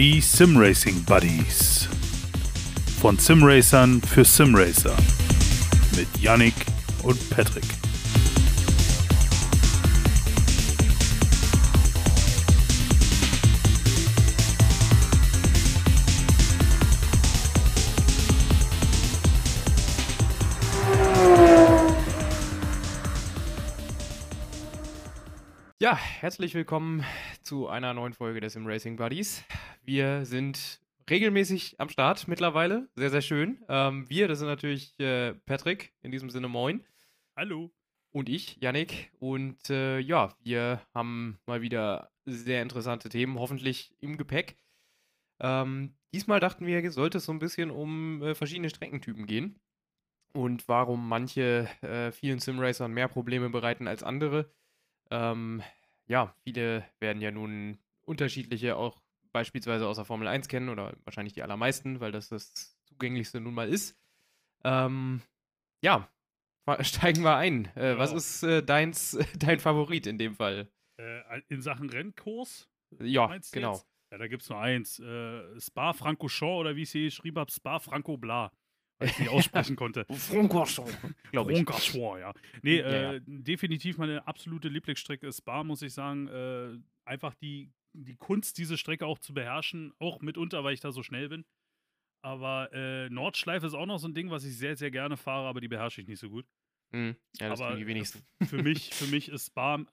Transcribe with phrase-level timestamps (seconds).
[0.00, 1.86] Die Simracing Buddies.
[3.02, 4.96] Von Simracern für Simracer.
[5.94, 6.54] Mit Yannick
[7.02, 7.66] und Patrick.
[25.78, 27.04] Ja, herzlich willkommen
[27.42, 29.44] zu einer neuen Folge des Sim Racing Buddies.
[29.82, 32.88] Wir sind regelmäßig am Start mittlerweile.
[32.94, 33.64] Sehr, sehr schön.
[33.68, 36.84] Ähm, wir, das sind natürlich äh, Patrick, in diesem Sinne moin.
[37.34, 37.72] Hallo.
[38.12, 39.10] Und ich, Yannick.
[39.18, 44.56] Und äh, ja, wir haben mal wieder sehr interessante Themen, hoffentlich im Gepäck.
[45.40, 49.58] Ähm, diesmal dachten wir, sollte es so ein bisschen um äh, verschiedene Streckentypen gehen.
[50.32, 54.52] Und warum manche äh, vielen Simracern mehr Probleme bereiten als andere.
[55.10, 55.62] Ähm,
[56.06, 59.00] ja, viele werden ja nun unterschiedliche auch
[59.32, 63.54] beispielsweise aus der Formel 1 kennen oder wahrscheinlich die allermeisten, weil das das zugänglichste nun
[63.54, 63.96] mal ist.
[64.64, 65.22] Ähm,
[65.82, 66.08] ja,
[66.80, 67.66] steigen wir ein.
[67.76, 67.98] Äh, Ja.
[67.98, 70.68] Was ist äh, deins, dein Favorit in dem Fall?
[70.98, 72.68] Äh, in Sachen Rennkurs?
[73.00, 73.72] Ja, genau.
[73.74, 73.86] jetzt?
[74.12, 74.98] Ja, da gibt es nur eins.
[74.98, 78.52] Äh, Spa Francorchamps oder wie ich es hier geschrieben habe, Spa Franco Bla.
[78.98, 80.04] Weil ich nicht aussprechen konnte.
[81.30, 81.58] Glaube ich.
[81.58, 82.32] Francorchamps, ja.
[82.62, 83.20] Nee, Ja, äh, ja.
[83.24, 86.26] definitiv meine absolute Lieblingsstrecke ist Spa, muss ich sagen.
[86.26, 90.92] Äh, einfach die, die Kunst, diese Strecke auch zu beherrschen, auch mitunter, weil ich da
[90.92, 91.44] so schnell bin.
[92.22, 95.48] Aber äh, Nordschleife ist auch noch so ein Ding, was ich sehr, sehr gerne fahre,
[95.48, 96.46] aber die beherrsche ich nicht so gut.
[96.92, 98.22] Hm, ja, das aber die wenigsten.
[98.46, 99.84] für mich, für mich ist Spa,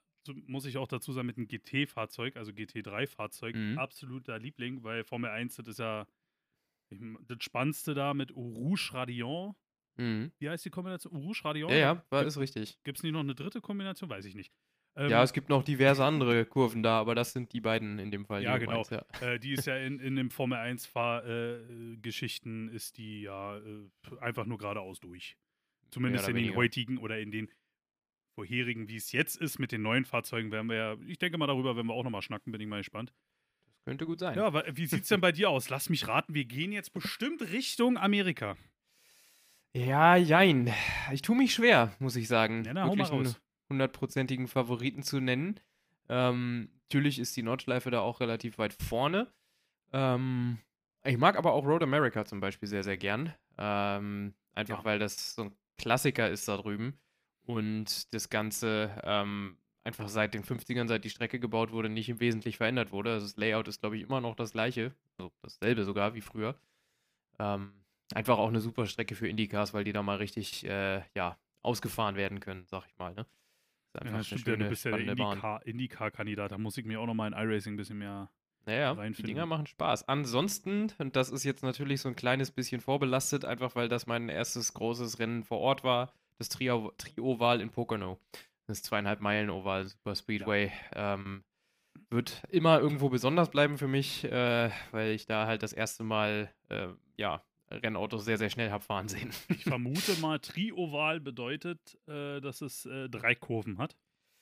[0.46, 3.78] muss ich auch dazu sagen, mit einem GT-Fahrzeug, also GT3-Fahrzeug, Mhm.
[3.78, 6.06] absoluter Liebling, weil Formel 1, das ist ja
[6.90, 9.56] das Spannendste da mit Rouge Radion.
[9.98, 10.32] Mhm.
[10.40, 11.16] Wie heißt die Kombination?
[11.16, 11.72] Rouge Radion?
[11.72, 12.78] Ja, ja, war, ist richtig.
[12.84, 14.10] Gibt es nicht noch eine dritte Kombination?
[14.10, 14.54] Weiß ich nicht.
[14.98, 18.10] Ähm, Ja, es gibt noch diverse andere Kurven da, aber das sind die beiden in
[18.10, 18.44] dem Fall.
[18.44, 18.74] Ja, genau.
[18.74, 19.06] meinst, ja.
[19.22, 23.90] äh, die ist ja in, in dem Formel 1-Fahr-Geschichten ist die ja äh,
[24.20, 25.38] einfach nur geradeaus durch.
[25.92, 26.58] Zumindest in den weniger.
[26.58, 27.50] heutigen oder in den
[28.34, 31.48] vorherigen, wie es jetzt ist, mit den neuen Fahrzeugen werden wir ja, ich denke mal
[31.48, 33.14] darüber werden wir auch nochmal schnacken, bin ich mal gespannt.
[33.76, 34.36] Das könnte gut sein.
[34.36, 35.70] Ja, aber wie sieht es denn bei dir aus?
[35.70, 38.58] Lass mich raten, wir gehen jetzt bestimmt Richtung Amerika.
[39.74, 40.74] Ja, jein.
[41.12, 42.64] Ich tue mich schwer, muss ich sagen.
[42.64, 43.42] Ja, na, hau mal wirklich raus.
[43.70, 45.60] Hundertprozentigen Favoriten zu nennen.
[46.10, 49.28] Ähm, natürlich ist die Nordschleife da auch relativ weit vorne.
[49.94, 50.58] Ähm,
[51.04, 53.34] ich mag aber auch Road America zum Beispiel sehr, sehr gern.
[53.58, 54.86] Ähm, einfach Ja.
[54.86, 56.98] weil das so ein Klassiker ist da drüben.
[57.44, 62.20] Und das Ganze ähm, einfach seit den 50ern, seit die Strecke gebaut wurde, nicht im
[62.20, 63.14] Wesentlichen verändert wurde.
[63.14, 64.94] Also das Layout ist, glaube ich, immer noch das gleiche.
[65.18, 66.60] Also dasselbe sogar wie früher.
[67.40, 67.74] Ähm,
[68.14, 72.16] einfach auch eine super Strecke für Indycars, weil die da mal richtig äh, ja, ausgefahren
[72.16, 73.14] werden können, sag ich mal.
[73.14, 73.26] Ne?
[73.94, 76.52] Ist einfach Ja, stimmt, ja, du schöne, bist ja der Indycar-Kandidat.
[76.52, 78.30] Da muss ich mir auch nochmal in iRacing ein bisschen mehr.
[78.66, 79.28] Naja, die reinfinden.
[79.28, 80.10] Dinger machen Spaß.
[80.10, 84.28] Ansonsten, und das ist jetzt natürlich so ein kleines bisschen vorbelastet, einfach weil das mein
[84.28, 88.20] erstes großes Rennen vor Ort war, das Trio- Tri-Oval in Pocono.
[88.66, 90.72] Das zweieinhalb Meilen Oval Super Speedway.
[90.94, 91.46] Ähm,
[92.10, 96.54] wird immer irgendwo besonders bleiben für mich, äh, weil ich da halt das erste Mal,
[96.68, 99.32] äh, ja, Rennautos sehr, sehr schnell hab fahren sehen.
[99.50, 103.96] Ich vermute mal, Trioval bedeutet, äh, dass es äh, drei Kurven hat.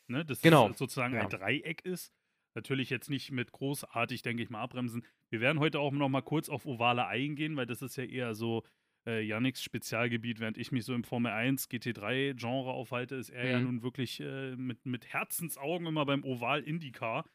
[0.08, 0.24] Ne?
[0.26, 1.22] Dass Genau, es sozusagen ja.
[1.22, 2.14] ein Dreieck ist.
[2.54, 5.04] Natürlich jetzt nicht mit großartig, denke ich mal, abbremsen.
[5.30, 8.34] Wir werden heute auch noch mal kurz auf Ovale eingehen, weil das ist ja eher
[8.34, 8.64] so
[9.08, 13.60] äh, Yannicks Spezialgebiet, während ich mich so im Formel 1 GT3-Genre aufhalte, ist er ja
[13.60, 13.66] Mhm.
[13.66, 17.26] nun wirklich äh, mit, mit Herzensaugen immer beim Oval IndyCar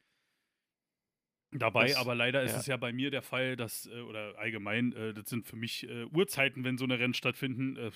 [1.52, 1.88] dabei.
[1.88, 2.58] Das- aber leider ist ja.
[2.58, 5.88] es ja bei mir der Fall, dass, äh, oder allgemein, äh, das sind für mich
[5.88, 7.76] äh, Uhrzeiten, wenn so eine Rennen stattfinden.
[7.90, 7.94] Pff,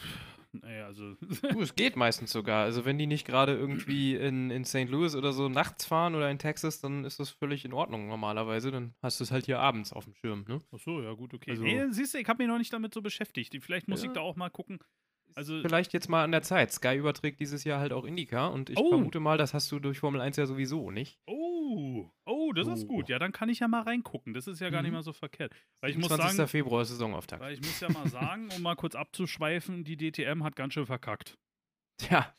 [0.63, 1.17] naja, also.
[1.53, 2.65] Du, es geht meistens sogar.
[2.65, 4.89] Also wenn die nicht gerade irgendwie in, in St.
[4.89, 8.71] Louis oder so nachts fahren oder in Texas, dann ist das völlig in Ordnung normalerweise.
[8.71, 10.61] Dann hast du es halt hier abends auf dem Schirm, ne?
[10.75, 11.51] Ach so, ja, gut, okay.
[11.53, 13.57] Also- nee, siehst du, ich habe mich noch nicht damit so beschäftigt.
[13.61, 14.09] Vielleicht muss Ja.
[14.09, 14.79] ich da auch mal gucken.
[15.37, 16.71] Also, Vielleicht jetzt mal an der Zeit.
[16.71, 18.91] Sky überträgt dieses Jahr halt auch IndyCar und ich Oh.
[18.91, 21.19] vermute mal, das hast du durch Formel 1 ja sowieso, nicht?
[21.27, 21.34] oh,
[22.57, 23.09] oh, das ist gut.
[23.09, 24.35] Ja, dann kann ich ja mal reingucken.
[24.35, 24.97] Das ist ja gar nicht Mhm.
[24.97, 25.55] mal so verkehrt.
[25.81, 26.37] Weil ich muss 20.
[26.37, 27.43] sagen, Februar ist Saisonauftakt.
[27.43, 30.87] weil ich muss ja mal sagen, um mal kurz abzuschweifen, die DTM hat ganz schön
[30.87, 31.39] verkackt.
[31.99, 32.35] Tja.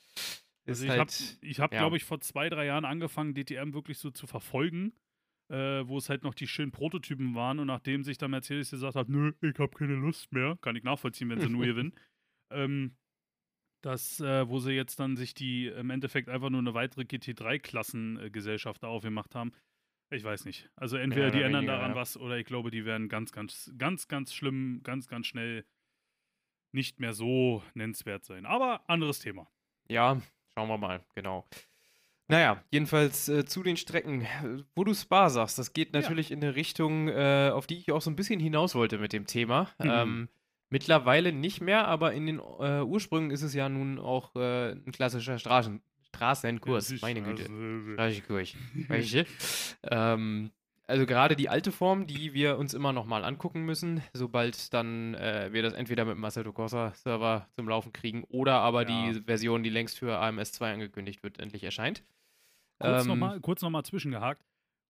[0.67, 1.79] Also ich halt, habe, ich hab, ja.
[1.79, 4.93] glaube ich, vor zwei, drei Jahren angefangen, DTM wirklich so zu verfolgen,
[5.51, 8.95] äh, wo es halt noch die schönen Prototypen waren und nachdem sich dann Mercedes gesagt
[8.95, 11.93] hat, nö, ich habe keine Lust mehr, kann ich nachvollziehen, wenn sie nur gewinnen,
[12.51, 12.95] ähm,
[13.83, 18.81] das, äh, wo sie jetzt dann sich die im Endeffekt einfach nur eine weitere GT3-Klassengesellschaft
[18.81, 19.51] da aufgemacht haben.
[20.09, 20.69] Ich weiß nicht.
[20.75, 21.95] Also entweder die ändern weniger, daran ja.
[21.95, 25.65] was oder ich glaube, die werden ganz, ganz, ganz, ganz schlimm, ganz, ganz schnell
[26.71, 28.45] nicht mehr so nennenswert sein.
[28.45, 29.47] Aber anderes Thema.
[29.87, 30.21] Ja,
[30.53, 31.47] schauen wir mal, genau.
[32.27, 34.27] Naja, jedenfalls äh, zu den Strecken,
[34.75, 36.01] wo du Spa sagst, das geht Ja.
[36.01, 39.13] natürlich in eine Richtung, äh, auf die ich auch so ein bisschen hinaus wollte mit
[39.13, 39.69] dem Thema.
[39.79, 39.89] Mhm.
[39.89, 40.29] Ähm,
[40.69, 44.91] mittlerweile nicht mehr, aber in den äh, Ursprüngen ist es ja nun auch äh, ein
[44.91, 45.81] klassischer Straßen
[46.15, 47.01] Straßenkurs.
[47.01, 47.43] Meine Güte.
[47.93, 48.55] Straßenkurs.
[48.87, 49.25] Weißt du?
[49.83, 50.51] ähm,
[50.87, 55.15] also gerade die alte Form, die wir uns immer noch mal angucken müssen, sobald dann
[55.15, 59.11] äh, wir das entweder mit dem Assetto Corsa Server zum Laufen kriegen oder aber Ja.
[59.11, 62.03] die Version, die längst für AMS 2 angekündigt wird, endlich erscheint.
[62.79, 64.43] Kurz Ähm, nochmal noch mal zwischengehakt.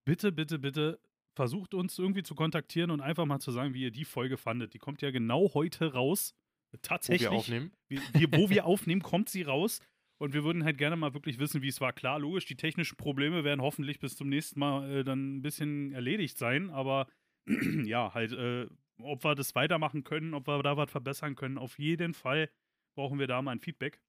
[0.06, 1.00] Bitte, bitte, bitte
[1.36, 4.74] versucht uns irgendwie zu kontaktieren und einfach mal zu sagen, wie ihr die Folge fandet.
[4.74, 6.34] Die kommt ja genau heute raus.
[6.72, 7.30] wo Tatsächlich.
[7.30, 7.72] wir aufnehmen.
[7.88, 9.80] wir, wir, wo wir aufnehmen, kommt sie raus.
[10.18, 11.92] Und wir würden halt gerne mal wirklich wissen, wie es war.
[11.92, 15.92] Klar, logisch, die technischen Probleme werden hoffentlich bis zum nächsten Mal äh, dann ein bisschen
[15.92, 16.70] erledigt sein.
[16.70, 17.08] Aber
[17.86, 18.68] ja, halt, äh,
[19.02, 22.50] ob wir das weitermachen können, ob wir da was verbessern können, auf jeden Fall
[22.96, 24.00] brauchen wir da mal ein Feedback.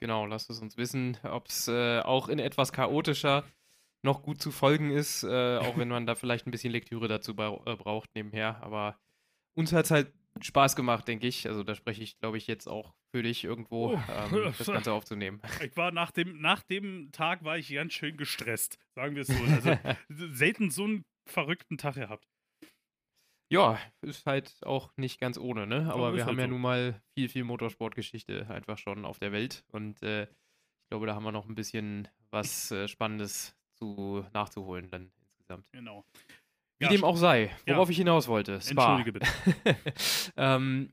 [0.00, 3.44] Genau, lasst es uns wissen, ob es äh, auch in etwas chaotischer
[4.02, 7.32] noch gut zu folgen ist, äh, auch wenn man da vielleicht ein bisschen Lektüre dazu
[7.32, 8.62] äh, braucht nebenher.
[8.62, 8.98] Aber
[9.54, 11.46] uns hat es halt Spaß gemacht, denke ich.
[11.46, 14.00] Also da spreche ich, glaube ich, jetzt auch für dich irgendwo, Oh.
[14.10, 15.40] ähm, das Ganze aufzunehmen.
[15.62, 19.28] Ich war nach dem, nach dem Tag war ich ganz schön gestresst, sagen wir es
[19.28, 19.34] so.
[20.08, 22.26] Also selten so einen verrückten Tag gehabt.
[23.52, 25.92] Ja, ist halt auch nicht ganz ohne, ne?
[25.92, 26.50] Aber ist wir haben halt ja so.
[26.52, 29.62] nun mal viel, viel Motorsportgeschichte einfach schon auf der Welt.
[29.68, 34.88] Und äh, ich glaube, da haben wir noch ein bisschen was äh, Spannendes zu nachzuholen
[34.90, 35.66] dann insgesamt.
[35.72, 36.02] Genau.
[36.82, 37.74] Wie Ja, dem auch sei, ja.
[37.74, 38.60] worauf ich hinaus wollte.
[38.60, 38.98] Spa.
[38.98, 39.26] Entschuldige bitte.
[40.36, 40.92] ähm,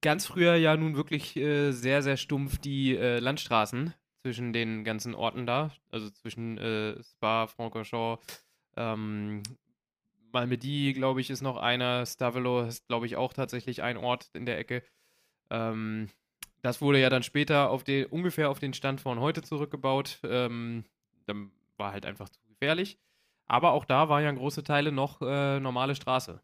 [0.00, 3.92] ganz früher ja nun wirklich äh, sehr, sehr stumpf die äh, Landstraßen
[4.22, 5.72] zwischen den ganzen Orten da.
[5.90, 8.44] Also zwischen äh, Spa, Francorchamps,
[8.76, 9.42] ähm,
[10.32, 12.06] Malmedy, glaube ich, ist noch einer.
[12.06, 14.82] Stavelo ist, glaube ich, auch tatsächlich ein Ort in der Ecke.
[15.50, 16.08] Ähm,
[16.62, 20.20] das wurde ja dann später auf den, ungefähr auf den Stand von heute zurückgebaut.
[20.22, 20.84] Ähm,
[21.26, 22.98] dann war halt einfach zu gefährlich.
[23.46, 26.40] Aber auch da waren ja große Teile noch äh, normale Straße.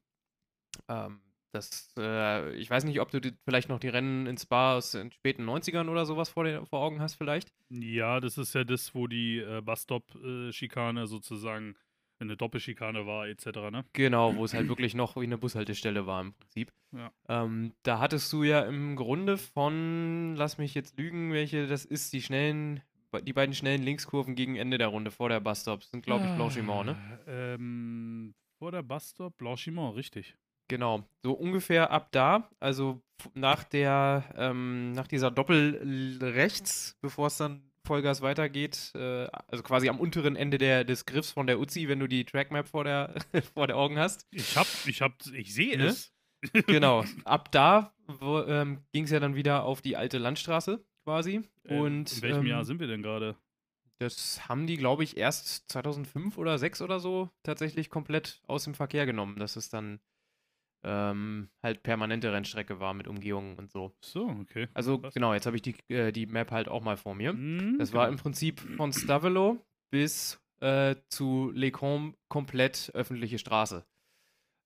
[0.89, 1.21] Ähm,
[1.53, 4.93] das, äh, ich weiß nicht, ob du die, vielleicht noch die Rennen in Spa aus
[4.93, 7.53] den späten 90ern oder sowas vor, den, vor Augen hast, vielleicht.
[7.71, 11.75] Ja, das ist ja das, wo die äh, Busstop-Schikane sozusagen
[12.21, 13.47] eine Doppelschikane war, etc.
[13.73, 13.85] Ne?
[13.95, 16.73] Genau, wo es halt wirklich noch wie eine Bushaltestelle war im Prinzip.
[16.93, 17.11] Ja.
[17.29, 22.13] Ähm, da hattest du ja im Grunde von, lass mich jetzt lügen, welche das ist,
[22.13, 22.83] die schnellen,
[23.25, 26.87] die beiden schnellen Linkskurven gegen Ende der Runde vor der Busstop sind, glaube ich, Blanchimont,
[26.87, 26.97] ne?
[27.27, 30.37] Ähm, vor der Busstop, Blanchimont, richtig.
[30.69, 33.01] Genau, so ungefähr ab da, also
[33.35, 39.89] nach der, ähm, nach dieser Doppel rechts, bevor es dann Vollgas weitergeht, äh, also quasi
[39.89, 43.15] am unteren Ende der, des Griffs von der Uzi, wenn du die Trackmap vor der,
[43.55, 44.27] vor der Augen hast.
[44.31, 45.87] Ich hab, ich hab, ich sehe Ne?
[45.87, 46.13] es.
[46.67, 47.93] Genau, ab da
[48.23, 51.43] ähm, ging es ja dann wieder auf die alte Landstraße quasi.
[51.65, 53.37] Äh, Und in welchem ähm, Jahr sind wir denn gerade?
[53.99, 58.75] das haben die, glaube ich, erst 2005 oder 2006 oder so tatsächlich komplett aus dem
[58.75, 60.01] Verkehr genommen, dass es dann
[60.85, 63.93] ähm, halt permanente Rennstrecke war mit Umgehungen und so.
[64.01, 64.69] So, okay.
[64.73, 65.13] Also Krass.
[65.13, 67.33] genau, jetzt habe ich die, äh, die Map halt auch mal vor mir.
[67.33, 68.17] Hm, Das war genau.
[68.17, 69.59] im Prinzip von Stavelo
[69.91, 73.85] bis äh, zu Les Combes komplett öffentliche Straße.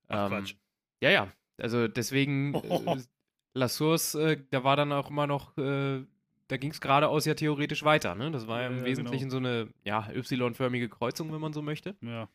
[0.09, 0.55] Ach, Ähm, Quatsch.
[1.03, 1.33] Ja, ja.
[1.61, 3.03] Also deswegen, äh,
[3.57, 6.05] La Source, äh, da war dann auch immer noch, äh,
[6.49, 8.15] da ging es geradeaus ja theoretisch weiter.
[8.15, 8.31] Ne?
[8.31, 11.97] Das war ja im ja, Wesentlichen so eine ja, Y-förmige Kreuzung, wenn man so möchte.
[12.01, 12.29] Ja.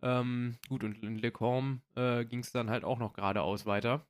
[0.00, 4.06] Ähm, gut, und in Le Combe äh, ging es dann halt auch noch geradeaus weiter.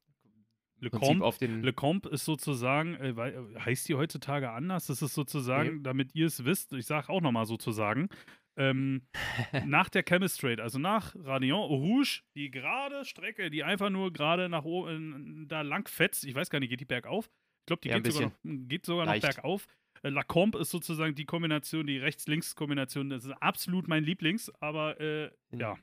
[0.80, 1.62] Le Combe, auf den.
[1.62, 4.86] Le Combe ist sozusagen, äh, äh, heißt die heutzutage anders?
[4.86, 8.08] Das ist sozusagen, damit ihr es wisst, ich sage auch nochmal sozusagen,
[8.56, 9.02] ähm,
[9.66, 14.64] nach der Chemistrate, also nach Radion Rouge, die gerade Strecke, die einfach nur gerade nach
[14.64, 17.30] oben da lang fetzt, ich weiß gar nicht, geht die bergauf?
[17.68, 19.24] Ich glaube, die Ja, ein geht, sogar noch, geht sogar Leicht.
[19.26, 19.66] noch bergauf.
[20.02, 24.98] Äh, La Combe ist sozusagen die Kombination, die Rechts-Links-Kombination, das ist absolut mein Lieblings, aber
[25.00, 25.76] äh, ja.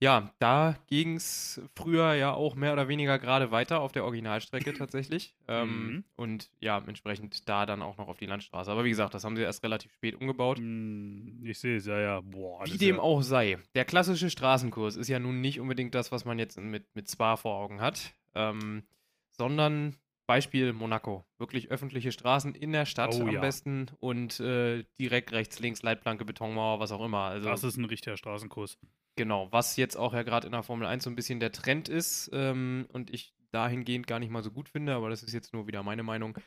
[0.00, 4.72] Ja, da ging es früher ja auch mehr oder weniger gerade weiter auf der Originalstrecke
[4.74, 5.34] tatsächlich.
[5.48, 6.04] Ähm, Mhm.
[6.14, 8.70] Und ja, entsprechend da dann auch noch auf die Landstraße.
[8.70, 10.58] Aber wie gesagt, das haben sie erst relativ spät umgebaut.
[10.58, 12.20] Hm, Ich sehe es, ja, ja.
[12.20, 16.12] Boah, Wie dem ja, auch sei, der klassische Straßenkurs ist ja nun nicht unbedingt das,
[16.12, 18.82] was man jetzt mit, mit Spa vor Augen hat, ähm,
[19.30, 19.96] sondern
[20.28, 21.24] Beispiel Monaco.
[21.38, 23.40] Wirklich öffentliche Straßen in der Stadt Oh am ja.
[23.40, 27.22] besten und äh, direkt rechts, links, Leitplanke, Betonmauer, was auch immer.
[27.22, 28.78] Also Das ist ein richtiger Straßenkurs.
[29.16, 31.88] Genau, was jetzt auch ja gerade in der Formel 1 so ein bisschen der Trend
[31.88, 35.52] ist ähm, und ich dahingehend gar nicht mal so gut finde, aber das ist jetzt
[35.54, 36.38] nur wieder meine Meinung.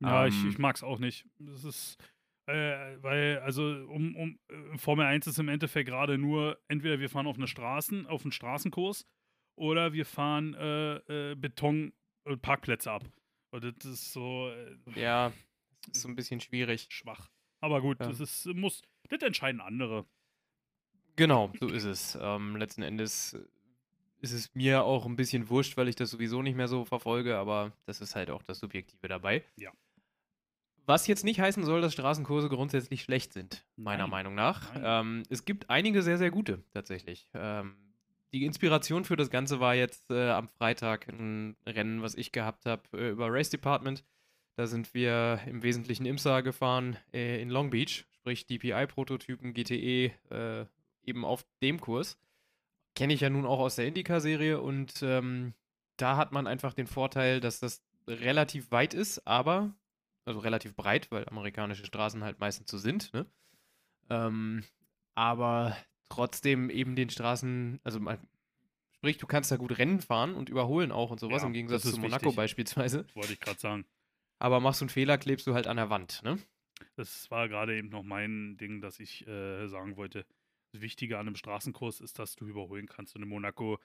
[0.00, 1.26] Ja, ich, Ähm, ich mag es auch nicht.
[1.38, 1.98] Das ist,
[2.46, 7.10] äh, weil, also, um, um, äh, Formel 1 ist im Endeffekt gerade nur, entweder wir
[7.10, 9.06] fahren auf eine Straßen, auf einen Straßenkurs
[9.58, 13.04] oder wir fahren äh, äh, Beton-Parkplätze ab.
[13.54, 15.32] Und das ist so äh, Ja,
[15.86, 16.86] das ist so ein bisschen schwierig.
[16.90, 17.30] schwach.
[17.60, 18.08] Aber gut, Ja.
[18.08, 20.06] das ist, muss, das entscheiden andere.
[21.16, 22.18] Genau, so ist es.
[22.20, 23.38] Ähm, letzten Endes
[24.20, 27.36] ist es mir auch ein bisschen wurscht, weil ich das sowieso nicht mehr so verfolge,
[27.38, 29.44] aber das ist halt auch das Subjektive dabei.
[29.56, 29.70] Ja.
[30.86, 34.10] Was jetzt nicht heißen soll, dass Straßenkurse grundsätzlich schlecht sind, meiner Nein.
[34.10, 34.72] Meinung nach.
[34.76, 37.28] Ähm, es gibt einige sehr, sehr gute tatsächlich.
[37.34, 37.76] Ähm,
[38.34, 42.66] die Inspiration für das Ganze war jetzt äh, am Freitag ein Rennen, was ich gehabt
[42.66, 44.04] habe äh, über Race Department.
[44.56, 50.66] Da sind wir im Wesentlichen IMSA gefahren äh, in Long Beach, sprich DPI-Prototypen, GTE, äh,
[51.04, 52.18] eben auf dem Kurs.
[52.96, 55.54] Kenne ich ja nun auch aus der Indica-Serie und ähm,
[55.96, 59.76] da hat man einfach den Vorteil, dass das relativ weit ist, aber,
[60.24, 63.26] also relativ breit, weil amerikanische Straßen halt meistens so sind, ne?
[64.10, 64.64] Ähm,
[65.14, 65.76] aber
[66.14, 68.18] trotzdem eben den Straßen, also man,
[68.96, 71.82] sprich, du kannst da gut Rennen fahren und überholen auch und sowas, Ja, im Gegensatz
[71.82, 72.36] zu Monaco wichtig.
[72.36, 73.06] beispielsweise.
[73.14, 73.84] Wollte ich gerade sagen.
[74.38, 76.38] Aber machst du einen Fehler, klebst du halt an der Wand, ne?
[76.96, 80.26] Das war gerade eben noch mein Ding, dass ich äh, sagen wollte.
[80.72, 83.14] Das Wichtige an einem Straßenkurs ist, dass du überholen kannst.
[83.14, 83.78] Und in Monaco,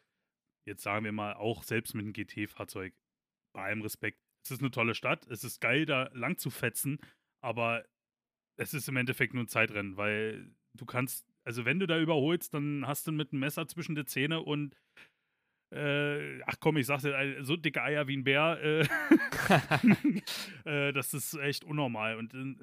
[0.65, 2.93] jetzt sagen wir mal, auch selbst mit einem GT-Fahrzeug,
[3.53, 6.99] bei allem Respekt, es ist eine tolle Stadt, es ist geil, da lang zu fetzen,
[7.41, 7.85] aber
[8.57, 12.53] es ist im Endeffekt nur ein Zeitrennen, weil du kannst, also wenn du da überholst,
[12.53, 14.75] dann hast du mit einem Messer zwischen die Zähne und
[15.71, 18.87] äh, ach komm, ich sag's dir, äh, so dicke Eier wie ein Bär, äh,
[20.65, 22.17] äh, das ist echt unnormal.
[22.17, 22.57] Und ein,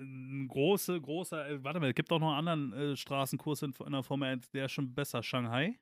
[0.44, 3.72] ein große, großer, äh, warte mal, es gibt auch noch einen anderen äh, Straßenkurs in,
[3.84, 5.22] in der Formel 1, der ist schon besser.
[5.22, 5.78] Shanghai?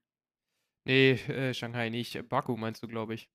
[0.87, 2.29] nee, äh, Shanghai nicht.
[2.29, 3.31] Baku meinst du, glaube ich.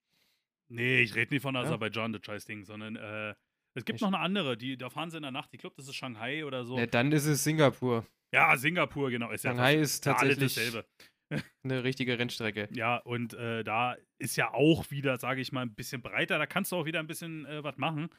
[0.71, 1.61] Nee, ich rede nicht von Ja.
[1.61, 3.33] Aserbaidschan, das Scheißding, sondern äh,
[3.73, 4.01] es gibt Echt?
[4.01, 5.49] noch eine andere, die, da fahren sie in der Nacht.
[5.53, 6.75] Ich glaube, das ist Shanghai oder so.
[6.75, 8.05] Ne, dann ist es Singapur.
[8.33, 9.31] Ja, Singapur, genau.
[9.31, 10.85] Ist Shanghai ja ist tatsächlich dasselbe.
[11.63, 12.67] eine richtige Rennstrecke.
[12.71, 16.37] Ja, und äh, da ist ja auch wieder, sage ich mal, ein bisschen breiter.
[16.39, 18.09] Da kannst du auch wieder ein bisschen äh, was machen.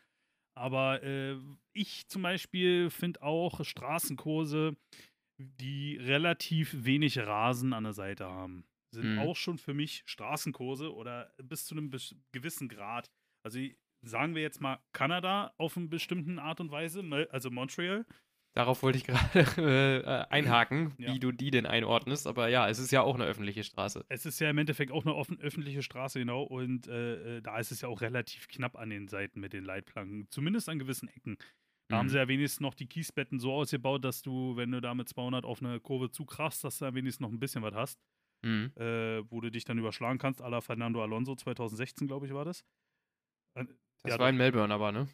[0.56, 1.36] Aber äh,
[1.72, 4.76] ich zum Beispiel finde auch Straßenkurse,
[5.40, 8.64] die relativ wenig Rasen an der Seite haben,
[8.94, 9.18] sind Mhm.
[9.20, 11.90] auch schon für mich Straßenkurse oder bis zu einem
[12.32, 13.10] gewissen Grad.
[13.46, 13.60] Also
[14.04, 18.04] sagen wir jetzt mal Kanada auf eine bestimmten Art und Weise, Mel- also Montreal.
[18.54, 19.22] Darauf wollte ich gerade
[20.04, 21.12] äh, einhaken, Ja.
[21.14, 22.26] wie du die denn einordnest.
[22.26, 24.04] Aber ja, es ist ja auch eine öffentliche Straße.
[24.08, 26.42] Es ist ja im Endeffekt auch eine offen, öffentliche Straße, genau.
[26.42, 29.64] Und äh, äh, da ist es ja auch relativ knapp an den Seiten mit den
[29.64, 30.26] Leitplanken.
[30.30, 31.36] Zumindest an gewissen Ecken.
[31.88, 32.10] Da haben Mhm.
[32.10, 35.44] sie ja wenigstens noch die Kiesbetten so ausgebaut, dass du, wenn du da mit 200
[35.44, 38.00] auf eine Kurve zukrachst, dass du da wenigstens noch ein bisschen was hast,
[38.44, 38.72] Mhm.
[38.76, 40.40] äh, wo du dich dann überschlagen kannst.
[40.42, 42.64] A la Fernando Alonso 2016, glaube ich, war das.
[43.54, 43.64] Äh,
[44.02, 45.08] Das Ja, war in Melbourne aber, ne?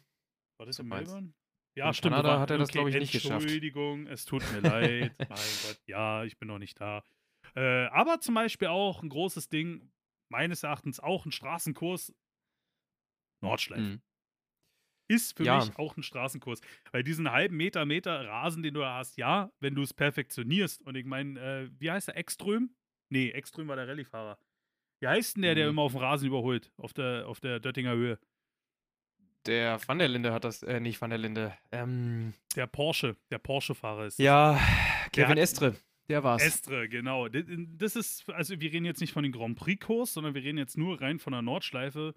[0.57, 0.87] War das in.
[0.87, 1.33] Melbourne?
[1.77, 2.15] Ja, In stimmt.
[2.15, 3.43] Kanada hat er das, glaub ich, nicht geschafft.
[3.43, 5.15] Entschuldigung, es tut mir leid.
[5.29, 7.03] mein Gott, ja, ich bin noch nicht da.
[7.55, 9.91] Äh, aber zum Beispiel auch ein großes Ding,
[10.29, 12.15] meines Erachtens auch ein Straßenkurs,
[13.43, 13.81] Nordschleife.
[13.83, 14.01] Mhm.
[15.09, 15.59] Ist für Ja.
[15.63, 16.61] mich auch ein Straßenkurs.
[16.91, 20.81] Weil diesen halben Meter, Meter Rasen, den du da hast, ja, wenn du es perfektionierst.
[20.81, 22.17] Und ich meine, äh, wie heißt der?
[22.17, 22.75] Ekström?
[23.09, 24.37] Nee, Ekström war der Rallyefahrer.
[24.99, 25.69] Wie heißt denn der, der Mhm.
[25.69, 26.73] immer auf dem Rasen überholt?
[26.77, 28.19] Auf der, auf der Döttinger Höhe.
[29.47, 31.57] Der Van der Linde hat das, äh, nicht Van der Linde.
[31.71, 34.19] Ähm, Der Porsche, der Porsche-Fahrer ist.
[34.19, 34.59] ja,
[35.13, 35.75] Kevin Estre,
[36.09, 36.43] der war's.
[36.43, 37.27] Estre, genau.
[37.29, 40.77] Das ist, also wir reden jetzt nicht von den Grand Prix-Kurs, sondern wir reden jetzt
[40.77, 42.13] nur rein von der Nordschleife.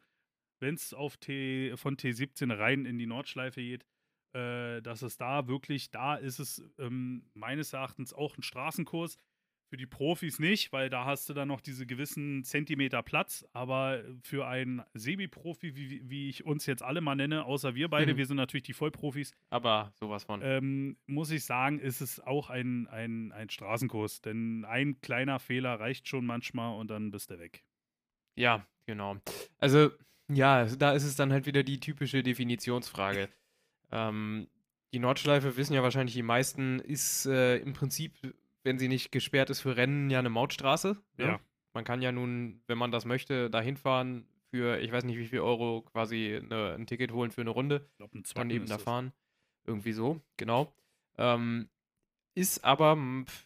[0.61, 3.87] Wenn es auf T, von T17 rein in die Nordschleife geht,
[4.35, 9.19] äh, dass es da wirklich, da ist es ähm, meines Erachtens auch ein Straßenkurs.
[9.71, 13.47] Für die Profis nicht, weil da hast du dann noch diese gewissen Zentimeter Platz.
[13.53, 18.15] Aber für einen Semi-Profi, wie, wie ich uns jetzt alle mal nenne, außer wir beide,
[18.15, 18.17] Mhm.
[18.19, 20.41] wir sind natürlich die Vollprofis, Aber sowas von.
[20.43, 24.21] ähm, muss ich sagen, ist es auch ein, ein, ein Straßenkurs.
[24.23, 27.63] Denn ein kleiner Fehler reicht schon manchmal und dann bist du weg.
[28.35, 29.19] Ja, genau.
[29.59, 29.91] Also,
[30.29, 33.29] ja, da ist es dann halt wieder die typische Definitionsfrage.
[33.93, 34.49] ähm,
[34.93, 38.15] die Nordschleife, wissen ja wahrscheinlich die meisten, ist äh, im Prinzip,
[38.63, 40.97] wenn sie nicht gesperrt ist für Rennen, ja eine Mautstraße.
[41.17, 41.25] ne?
[41.25, 41.41] Ja.
[41.73, 45.27] Man kann ja nun, wenn man das möchte, da hinfahren für, ich weiß nicht wie
[45.29, 47.87] viel Euro, quasi eine, ein Ticket holen für eine Runde.
[47.91, 48.83] Ich glaube, ein dann eben da das.
[48.83, 49.13] fahren.
[49.65, 50.73] Irgendwie so, genau.
[51.17, 51.69] Ähm,
[52.35, 52.97] ist aber,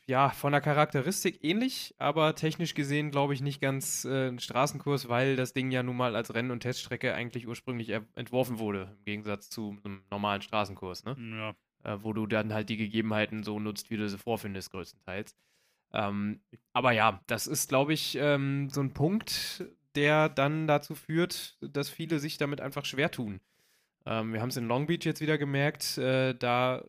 [0.06, 5.08] ja, von der Charakteristik ähnlich, aber technisch gesehen, glaube ich, nicht ganz äh, ein Straßenkurs,
[5.08, 9.04] weil das Ding ja nun mal als Renn- und Teststrecke eigentlich ursprünglich entworfen wurde, im
[9.04, 11.16] Gegensatz zu einem normalen Straßenkurs, ne?
[11.18, 15.36] Ja, äh, wo du dann halt die Gegebenheiten so nutzt, wie du sie vorfindest, größtenteils.
[15.92, 16.40] Ähm,
[16.72, 19.64] aber ja, das ist, glaube ich, ähm, so ein Punkt,
[19.94, 23.40] der dann dazu führt, dass viele sich damit einfach schwer tun.
[24.06, 26.84] Ähm, wir haben es in Long Beach jetzt wieder gemerkt, äh, da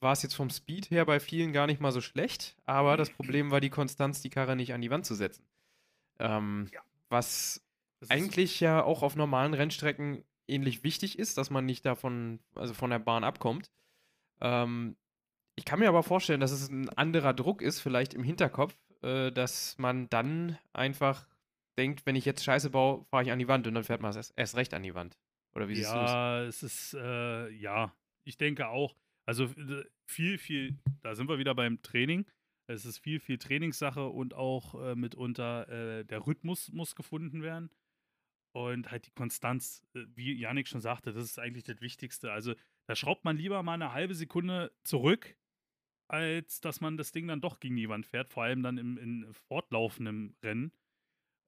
[0.00, 3.10] war es jetzt vom Speed her bei vielen gar nicht mal so schlecht, aber das
[3.10, 5.44] Problem war die Konstanz, die Karre nicht an die Wand zu setzen.
[6.18, 6.80] Ähm, Ja.
[7.08, 7.62] Was
[8.08, 12.90] eigentlich ja auch auf normalen Rennstrecken ähnlich wichtig ist, dass man nicht davon, also von
[12.90, 13.70] der Bahn abkommt.
[14.40, 14.96] Ähm,
[15.56, 19.30] Ich kann mir aber vorstellen, dass es ein anderer Druck ist, vielleicht im Hinterkopf, äh,
[19.30, 21.28] dass man dann einfach
[21.76, 24.14] denkt, wenn ich jetzt Scheiße baue, fahre ich an die Wand und dann fährt man
[24.14, 25.18] erst, erst recht an die Wand.
[25.54, 25.90] Oder wie siehst?
[25.90, 27.94] Ja, es ist, äh, ja,
[28.24, 28.96] ich denke auch.
[29.26, 29.48] Also
[30.06, 32.26] viel, viel, da sind wir wieder beim Training.
[32.66, 37.70] Es ist viel, viel Trainingssache und auch äh, mitunter äh, der Rhythmus muss gefunden werden.
[38.52, 42.32] Und halt die Konstanz, äh, wie Janik schon sagte, das ist eigentlich das Wichtigste.
[42.32, 42.54] Also
[42.90, 45.36] da schraubt man lieber mal eine halbe Sekunde zurück,
[46.08, 48.98] als dass man das Ding dann doch gegen die Wand fährt, vor allem dann im,
[48.98, 50.72] in fortlaufendem Rennen.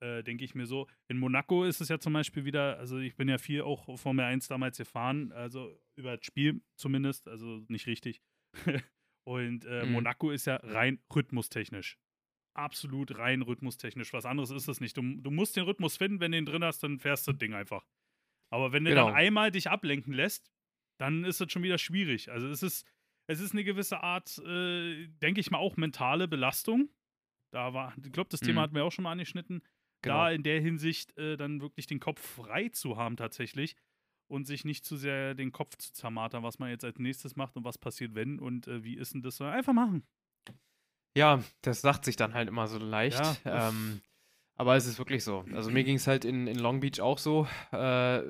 [0.01, 0.89] Äh, denke ich mir so.
[1.09, 4.25] In Monaco ist es ja zum Beispiel wieder, also ich bin ja viel auch Formel
[4.25, 8.21] 1 damals gefahren, also über das Spiel zumindest, also nicht richtig.
[9.25, 9.93] Und äh, Mhm.
[9.93, 11.99] Monaco ist ja rein rhythmustechnisch.
[12.57, 14.13] Absolut rein rhythmustechnisch.
[14.13, 14.97] Was anderes ist es nicht.
[14.97, 17.39] Du, du musst den Rhythmus finden, wenn du ihn drin hast, dann fährst du das
[17.39, 17.85] Ding einfach.
[18.53, 19.07] Aber wenn du Genau.
[19.07, 20.53] dann einmal dich ablenken lässt,
[20.99, 22.31] dann ist das schon wieder schwierig.
[22.31, 22.87] Also es ist,
[23.27, 26.89] es ist eine gewisse Art, äh, denke ich mal, auch mentale Belastung.
[27.53, 28.63] Da war, ich glaube, das Thema Mhm.
[28.65, 29.63] hatten wir auch schon mal angeschnitten.
[30.03, 30.17] Genau.
[30.17, 33.77] Da in der Hinsicht äh, dann wirklich den Kopf frei zu haben tatsächlich
[34.29, 37.57] und sich nicht zu sehr den Kopf zu zermartern, was man jetzt als nächstes macht
[37.57, 39.41] und was passiert, wenn und äh, wie ist denn das?
[39.41, 40.05] Einfach machen.
[41.17, 43.21] Ja, das sagt sich dann halt immer so leicht.
[43.45, 44.01] Ja, ähm,
[44.57, 45.45] aber es ist wirklich so.
[45.53, 47.47] Also mir ging es halt in, in Long Beach auch so.
[47.71, 48.23] Äh,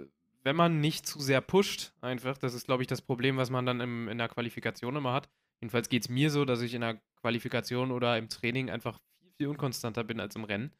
[0.45, 3.67] wenn man nicht zu sehr pusht, einfach, das ist, glaube ich, das Problem, was man
[3.67, 5.29] dann im, in der Qualifikation immer hat.
[5.61, 9.31] Jedenfalls geht es mir so, dass ich in der Qualifikation oder im Training einfach viel,
[9.37, 10.73] viel unkonstanter bin als im Rennen.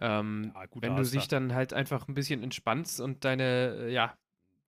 [0.00, 4.16] Ähm, Ja, wenn du dich dann halt einfach ein bisschen entspannst und deine, äh, ja,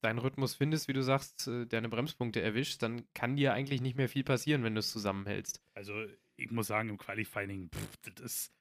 [0.00, 3.96] deinen Rhythmus findest, wie du sagst, äh, deine Bremspunkte erwischst, dann kann dir eigentlich nicht
[3.96, 5.62] mehr viel passieren, wenn du es zusammenhältst.
[5.74, 5.94] Also
[6.36, 8.52] ich muss sagen, im Qualifying, pff, das ist,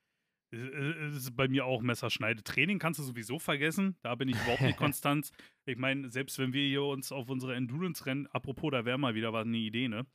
[0.54, 2.44] ist bei mir auch Messerschneide.
[2.44, 3.96] Training kannst du sowieso vergessen.
[4.04, 5.32] Da bin ich überhaupt nicht konstant.
[5.66, 9.34] Ich meine, selbst wenn wir hier uns auf unsere Endurance-Rennen, apropos, da wäre mal wieder
[9.34, 10.06] was eine Idee, ne?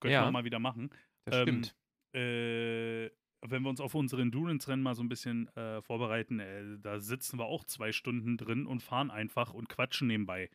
[0.00, 0.24] Könnten Ja.
[0.26, 0.90] wir mal wieder machen.
[1.24, 1.76] Das Ähm, stimmt.
[2.14, 3.10] äh,
[3.46, 7.38] wenn wir uns auf unsere Endurance-Rennen mal so ein bisschen äh, vorbereiten, äh, da sitzen
[7.38, 10.50] wir auch zwei Stunden drin und fahren einfach und quatschen nebenbei.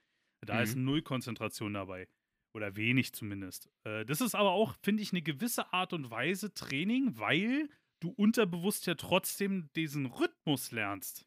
[0.45, 0.83] Da ist Mhm.
[0.85, 2.07] null Konzentration dabei.
[2.55, 3.69] Oder wenig zumindest.
[3.83, 7.69] Äh, das ist aber auch, finde ich, eine gewisse Art und Weise Training, weil
[8.03, 11.25] du unterbewusst ja trotzdem diesen Rhythmus lernst.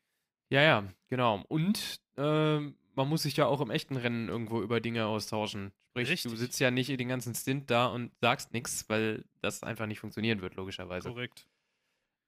[0.51, 1.43] Ja, ja, genau.
[1.49, 5.73] Und ähm, man muss sich ja auch im echten Rennen irgendwo über Dinge austauschen.
[5.91, 6.39] Sprich, du Richtig.
[6.39, 10.43] sitzt ja nicht den ganzen Stint da und sagst nichts, weil das einfach nicht funktionieren
[10.43, 11.09] wird, logischerweise.
[11.09, 11.49] Korrekt.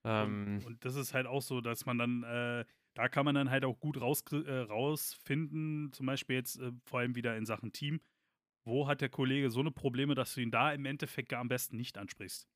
[0.05, 3.35] Ähm, Und, und das ist halt auch so, dass man dann, äh, da kann man
[3.35, 7.45] dann halt auch gut raus, äh, rausfinden, zum Beispiel jetzt äh, vor allem wieder in
[7.47, 8.01] Sachen Team,
[8.65, 11.49] wo hat der Kollege so eine Probleme, dass du ihn da im Endeffekt gar am
[11.49, 12.49] besten nicht ansprichst.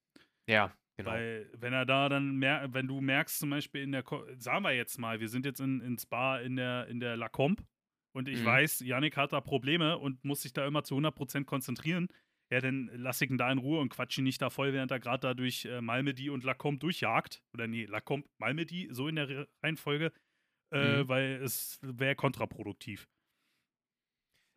[0.47, 0.73] ja,
[1.05, 1.15] genau.
[1.17, 4.65] Weil, wenn er da dann mer wenn du merkst, zum Beispiel in der, Ko sagen
[4.65, 7.63] wir jetzt mal, wir sind jetzt in, in Spa in der, in der La Combe
[8.15, 8.47] und ich Mhm.
[8.47, 12.09] weiß, Yannick hat da Probleme und muss sich da immer zu 100% konzentrieren.
[12.51, 14.91] Ja, dann lass ich ihn da in Ruhe und quatsch ihn nicht da voll, während
[14.91, 17.43] er gerade da durch äh, Malmedy und La Combe durchjagt.
[17.55, 20.13] Oder nee, La Combe, Malmedy, so in der Re- Reihenfolge,
[20.71, 21.09] äh, Mhm.
[21.09, 23.09] weil es wäre kontraproduktiv.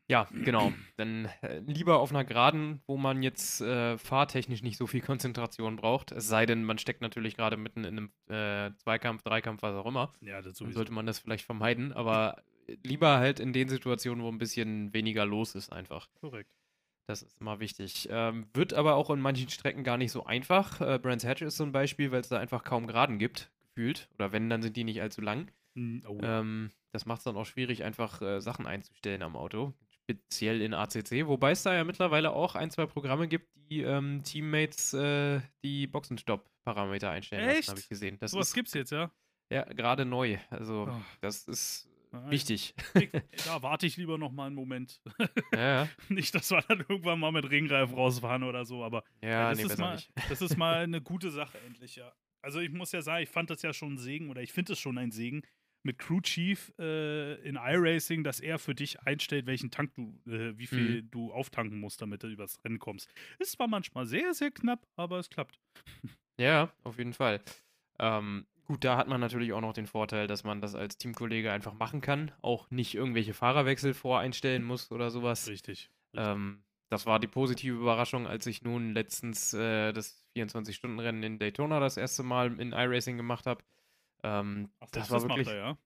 [0.07, 0.71] Ja, genau.
[0.97, 5.77] Dann äh, lieber auf einer Geraden, wo man jetzt äh, fahrtechnisch nicht so viel Konzentration
[5.77, 6.11] braucht.
[6.11, 9.87] Es sei denn, man steckt natürlich gerade mitten in einem äh, Zweikampf, Dreikampf, was auch
[9.87, 10.13] immer.
[10.21, 11.91] Ja, das Dann sollte man das vielleicht vermeiden.
[11.91, 12.43] Aber
[12.83, 16.07] lieber halt in den Situationen, wo ein bisschen weniger los ist, einfach.
[16.19, 16.51] Korrekt.
[17.07, 18.07] Das ist immer wichtig.
[18.11, 20.81] Ähm, wird aber auch in manchen Strecken gar nicht so einfach.
[20.81, 24.09] Äh, Brands Hatch ist so ein Beispiel, weil es da einfach kaum Geraden gibt, gefühlt.
[24.15, 25.51] Oder wenn, dann sind die nicht allzu lang.
[25.75, 26.17] Hm, Oh.
[26.23, 29.73] Ähm, das macht es dann auch schwierig, einfach äh, Sachen einzustellen am Auto.
[30.09, 34.21] Speziell in ACC, wobei es da ja mittlerweile auch ein, zwei Programme gibt, die ähm,
[34.23, 37.69] Teammates äh, die Boxenstopp-Parameter einstellen lassen, Echt?
[37.69, 38.17] habe ich gesehen.
[38.19, 39.11] Das Sowas ist gibt's jetzt, ja?
[39.51, 40.37] ja gerade neu.
[40.51, 41.01] Also, Oh.
[41.21, 42.75] das ist Ja, wichtig.
[42.93, 43.09] Ich,
[43.45, 45.01] da warte ich lieber noch mal einen Moment.
[45.53, 45.89] ja, ja.
[46.09, 49.65] Nicht, dass wir dann irgendwann mal mit Ringreif rausfahren oder so, aber Ja, das, nee,
[49.65, 52.13] ist mal, das ist mal eine gute Sache endlich, ja.
[52.43, 54.73] Also ich muss ja sagen, ich fand das ja schon ein Segen oder ich finde
[54.73, 55.41] es schon ein Segen
[55.85, 60.57] mit Crew Chief äh, in iRacing, dass er für dich einstellt, welchen Tank du, äh,
[60.57, 61.11] wie viel Mhm.
[61.11, 63.09] du auftanken musst, damit du übers Rennen kommst.
[63.39, 65.59] Ist zwar manchmal sehr, sehr knapp, aber es klappt.
[66.37, 67.41] Ja, auf jeden Fall.
[67.97, 71.49] Ähm, gut, da hat man natürlich auch noch den Vorteil, dass man das als Teamkollege
[71.51, 75.47] einfach machen kann, auch nicht irgendwelche Fahrerwechsel voreinstellen muss oder sowas.
[75.47, 75.89] Richtig.
[76.13, 81.79] Ähm, das war die positive Überraschung, als ich nun letztens äh, das 24-Stunden-Rennen in Daytona
[81.79, 83.63] das erste Mal in iRacing gemacht habe.
[84.25, 85.47] Ähm, Ach, das selbst war macht wirklich.
[85.47, 85.77] er, ja.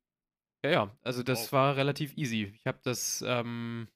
[0.65, 1.54] Ja, ja, also das Wow.
[1.54, 2.54] war relativ easy.
[2.56, 3.88] Ich habe das ähm,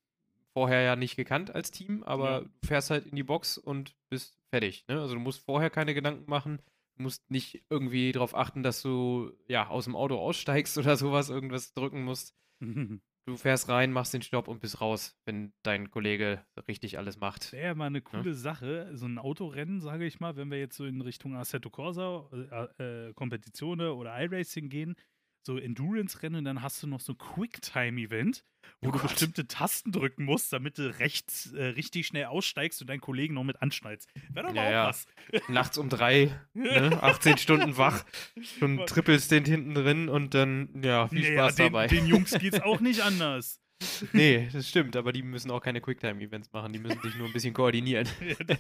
[0.53, 2.41] vorher ja nicht gekannt als Team, aber Ja.
[2.41, 4.85] du fährst halt in die Box und bist fertig.
[4.87, 4.99] Ne?
[5.01, 6.61] Also du musst vorher keine Gedanken machen.
[6.95, 11.29] Du musst nicht irgendwie darauf achten, dass du ja aus dem Auto aussteigst oder sowas,
[11.29, 12.35] irgendwas drücken musst.
[13.25, 17.51] du fährst rein, machst den Stopp und bist raus, wenn dein Kollege richtig alles macht.
[17.53, 20.77] Wäre ja mal eine coole Sache, so ein Autorennen, sage ich mal, wenn wir jetzt
[20.77, 22.29] so in Richtung Assetto Corsa,
[22.79, 24.95] äh, äh, Competizione oder iRacing gehen,
[25.45, 28.43] so Endurance-Rennen, dann hast du noch so ein Quicktime-Event,
[28.81, 29.11] wo Oh du Gott.
[29.11, 33.43] bestimmte Tasten drücken musst, damit du rechts äh, richtig schnell aussteigst und deinen Kollegen noch
[33.43, 34.09] mit anschnallst.
[34.29, 34.87] Wäre doch mal Ja, auch ja.
[34.87, 35.05] was.
[35.49, 36.97] Nachts um drei, ne?
[37.01, 38.05] 18 Stunden wach,
[38.59, 41.87] schon Trippelstint hinten drin und dann, ja, viel Naja, Spaß den, dabei.
[41.87, 43.59] Den Jungs geht's auch nicht anders.
[44.13, 47.33] Nee, das stimmt, aber die müssen auch keine Quicktime-Events machen, die müssen sich nur ein
[47.33, 48.07] bisschen koordinieren.
[48.37, 48.55] ja,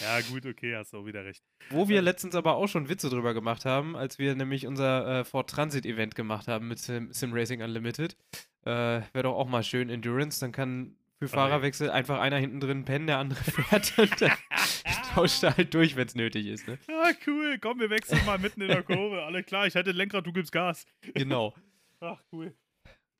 [0.00, 1.42] ja, gut, okay, hast du auch wieder recht.
[1.70, 5.24] Wo wir letztens aber auch schon Witze drüber gemacht haben, als wir nämlich unser äh,
[5.24, 8.16] Ford Transit Event gemacht haben mit Sim, Sim Racing Unlimited.
[8.64, 11.28] Äh, Wäre doch auch mal schön Endurance, dann kann für.
[11.28, 14.32] Fahrerwechsel einfach einer hinten drin pennen, der andere fährt und dann
[15.14, 16.68] tauscht er halt durch, wenn es nötig ist.
[16.68, 16.78] Ne?
[16.88, 19.22] Ah, cool, komm, wir wechseln mal mitten in der Kurve.
[19.22, 20.86] Alle klar, ich halte Lenkrad, du gibst Gas.
[21.14, 21.54] Genau.
[22.00, 22.54] Ach, cool.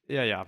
[0.06, 0.46] Ja, ja.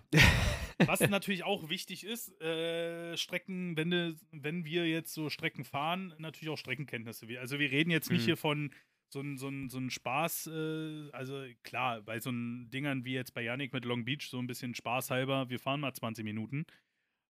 [0.87, 6.15] Was natürlich auch wichtig ist, äh, Strecken, wenn, du, wenn wir jetzt so Strecken fahren,
[6.19, 7.27] natürlich auch Streckenkenntnisse.
[7.39, 8.27] Also wir reden jetzt nicht Mhm.
[8.27, 8.75] hier von
[9.13, 13.35] so ein, so ein, so ein Spaß, äh, also klar, bei so Dingern wie jetzt
[13.35, 16.65] bei Yannick mit Long Beach, so ein bisschen spaßhalber, wir fahren mal 20 Minuten.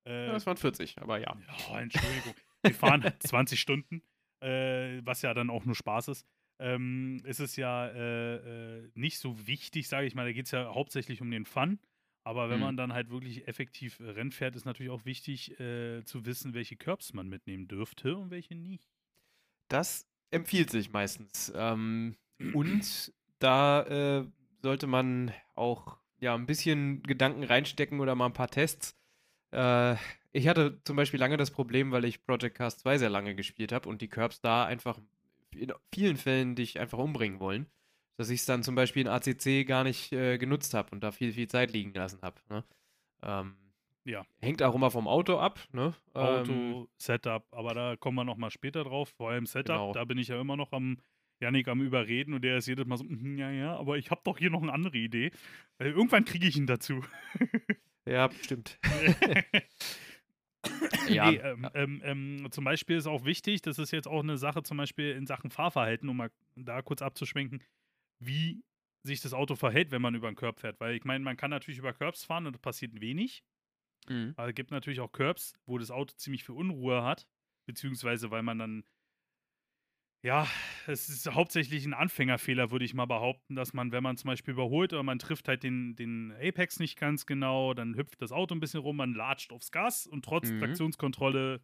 [0.07, 0.33] Äh, ja.
[0.33, 1.37] Das waren 40, aber ja.
[1.71, 2.35] Oh, Entschuldigung.
[2.63, 4.03] Wir fahren halt 20 Stunden,
[4.43, 6.27] äh, was ja dann auch nur Spaß ist.
[6.59, 10.27] Ähm, ist es ja äh, äh, nicht so wichtig, sage ich mal.
[10.27, 11.79] Da geht es ja hauptsächlich um den Fun.
[12.31, 12.65] Aber wenn Mhm.
[12.67, 16.55] man dann halt wirklich effektiv äh, Rennen fährt, ist natürlich auch wichtig äh, zu wissen,
[16.55, 18.89] welche Curbs man mitnehmen dürfte und welche nicht.
[19.67, 21.53] Das empfiehlt sich meistens.
[21.57, 22.15] Ähm,
[22.53, 24.27] und da äh,
[24.63, 28.97] sollte man auch ja ein bisschen Gedanken reinstecken oder mal ein paar Tests.
[29.51, 29.97] Äh,
[30.31, 33.73] ich hatte zum Beispiel lange das Problem, weil ich Project Cast 2 sehr lange gespielt
[33.73, 35.01] habe und die Curbs da einfach
[35.57, 37.67] in vielen Fällen dich einfach umbringen wollen,
[38.21, 41.11] dass ich es dann zum Beispiel in ACC gar nicht äh, genutzt habe und da
[41.11, 42.37] viel, viel Zeit liegen gelassen habe.
[42.51, 42.65] Ne?
[43.23, 43.55] Ähm,
[44.05, 44.27] Ja.
[44.43, 45.59] Hängt auch immer vom Auto ab.
[45.73, 45.95] Ne?
[46.13, 49.09] Auto, Ähm, Setup, aber da kommen wir nochmal später drauf.
[49.17, 49.93] Vor allem Setup, Genau.
[49.93, 50.99] da bin ich ja immer noch am
[51.41, 54.21] Yannick am Überreden und der ist jedes Mal so, "Mhm, ja, ja, aber ich habe
[54.25, 55.31] doch hier noch eine andere Idee.
[55.79, 57.03] Äh, irgendwann kriege ich ihn dazu.
[58.07, 58.79] ja, stimmt.
[61.09, 61.31] Ja.
[61.31, 64.63] Nee, ähm, ähm, ähm, zum Beispiel ist auch wichtig, das ist jetzt auch eine Sache
[64.63, 67.63] zum Beispiel in Sachen Fahrverhalten, um mal da kurz abzuschwenken,
[68.21, 68.65] wie
[69.05, 70.81] sich das Auto verhält, wenn man über einen Curb fährt.
[70.81, 73.45] Weil ich meine, man kann natürlich über Curbs fahren und passiert wenig.
[74.09, 74.35] Mhm.
[74.37, 77.29] Aber es gibt natürlich auch Curbs, wo das Auto ziemlich viel Unruhe hat,
[77.67, 78.85] beziehungsweise weil man dann,
[80.23, 80.47] ja,
[80.87, 84.53] es ist hauptsächlich ein Anfängerfehler, würde ich mal behaupten, dass man, wenn man zum Beispiel
[84.53, 88.55] überholt oder man trifft halt den, den Apex nicht ganz genau, dann hüpft das Auto
[88.55, 90.57] ein bisschen rum, man latscht aufs Gas und trotz Mhm.
[90.59, 91.63] Traktionskontrolle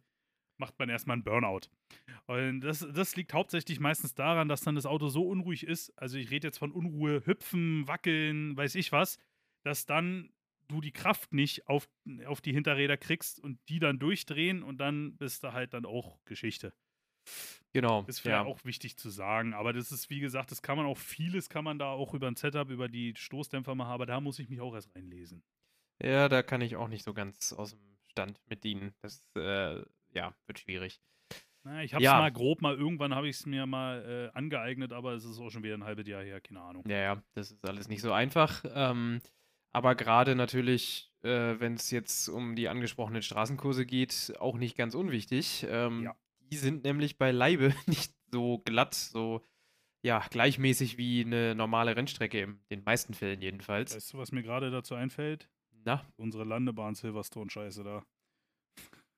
[0.59, 1.69] macht man erstmal einen Burnout.
[2.25, 6.17] Und das, das liegt hauptsächlich meistens daran, dass dann das Auto so unruhig ist, also
[6.17, 9.17] ich rede jetzt von Unruhe, hüpfen, wackeln, weiß ich was,
[9.63, 10.31] dass dann
[10.67, 11.87] du die Kraft nicht auf,
[12.25, 16.19] auf die Hinterräder kriegst und die dann durchdrehen und dann bist du halt dann auch
[16.25, 16.73] Geschichte.
[17.73, 18.03] Genau.
[18.07, 18.43] Ist ja.
[18.43, 21.63] auch wichtig zu sagen, aber das ist, wie gesagt, das kann man auch, vieles kann
[21.63, 24.61] man da auch über ein Setup, über die Stoßdämpfer machen, aber da muss ich mich
[24.61, 25.43] auch erst reinlesen.
[26.01, 28.93] ja, da kann ich auch nicht so ganz aus dem Stand mit dienen.
[29.01, 29.83] Das äh,
[30.17, 30.99] ja, wird schwierig.
[31.63, 32.17] Na, ich habe es Ja.
[32.17, 35.49] mal grob mal, irgendwann habe ich es mir mal äh, angeeignet, aber es ist auch
[35.49, 36.83] schon wieder ein halbes Jahr her, keine Ahnung.
[36.87, 38.63] Ja, ja, das ist alles nicht so einfach.
[38.73, 39.21] Ähm,
[39.73, 44.95] aber gerade natürlich, äh, wenn es jetzt um die angesprochenen Straßenkurse geht, auch nicht ganz
[44.95, 45.65] unwichtig.
[45.69, 46.15] Ähm, Ja.
[46.49, 49.43] Die sind nämlich beileibe nicht so glatt, so
[50.01, 53.93] ja, gleichmäßig wie eine normale Rennstrecke, in den meisten Fällen jedenfalls.
[53.93, 55.49] Weißt du, was mir gerade dazu einfällt?
[55.83, 58.03] Na, Unsere Landebahn Silverstone-Scheiße da.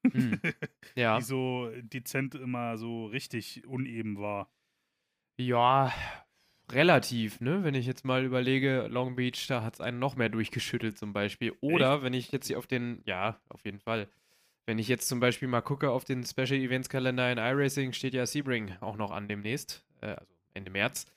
[0.04, 0.40] Hm.
[0.96, 1.18] ja.
[1.18, 4.50] Die so dezent immer so richtig uneben war.
[5.38, 5.94] Ja,
[6.72, 7.64] relativ, ne?
[7.64, 11.14] Wenn ich jetzt mal überlege, Long Beach, da hat es einen noch mehr durchgeschüttelt zum
[11.14, 11.54] Beispiel.
[11.62, 14.08] Oder wenn ich jetzt hier auf den, ja, auf jeden Fall.
[14.66, 18.14] Wenn ich jetzt zum Beispiel mal gucke auf den Special Events Kalender in iRacing, steht
[18.14, 21.08] ja Sebring auch noch an demnächst, äh, also Ende März.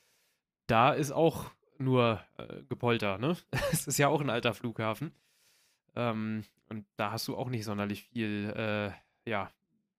[0.66, 3.36] Da ist auch nur äh, Gepolter, ne?
[3.72, 5.12] Es ist ja auch ein alter Flughafen.
[5.94, 9.50] Ähm, und da hast du auch nicht sonderlich viel, äh, ja,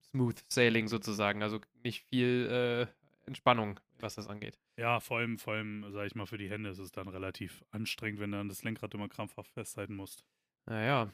[0.02, 4.58] Smooth Sailing sozusagen, also nicht viel äh, Entspannung, was das angeht.
[4.76, 7.64] Ja, vor allem, vor allem, sag ich mal, für die Hände ist es dann relativ
[7.70, 10.24] anstrengend, wenn du dann das Lenkrad immer krampfhaft festhalten musst.
[10.66, 11.12] Naja,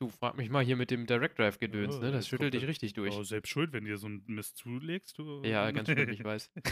[0.00, 2.12] Du frag mich mal hier mit dem Direct Drive Gedöns, Ja, ne?
[2.12, 3.16] Das schüttelt dich richtig durch.
[3.16, 5.18] Oh, selbst schuld, wenn dir so ein Mist zulegst.
[5.18, 6.52] Du, Ja, ganz schön, ich weiß.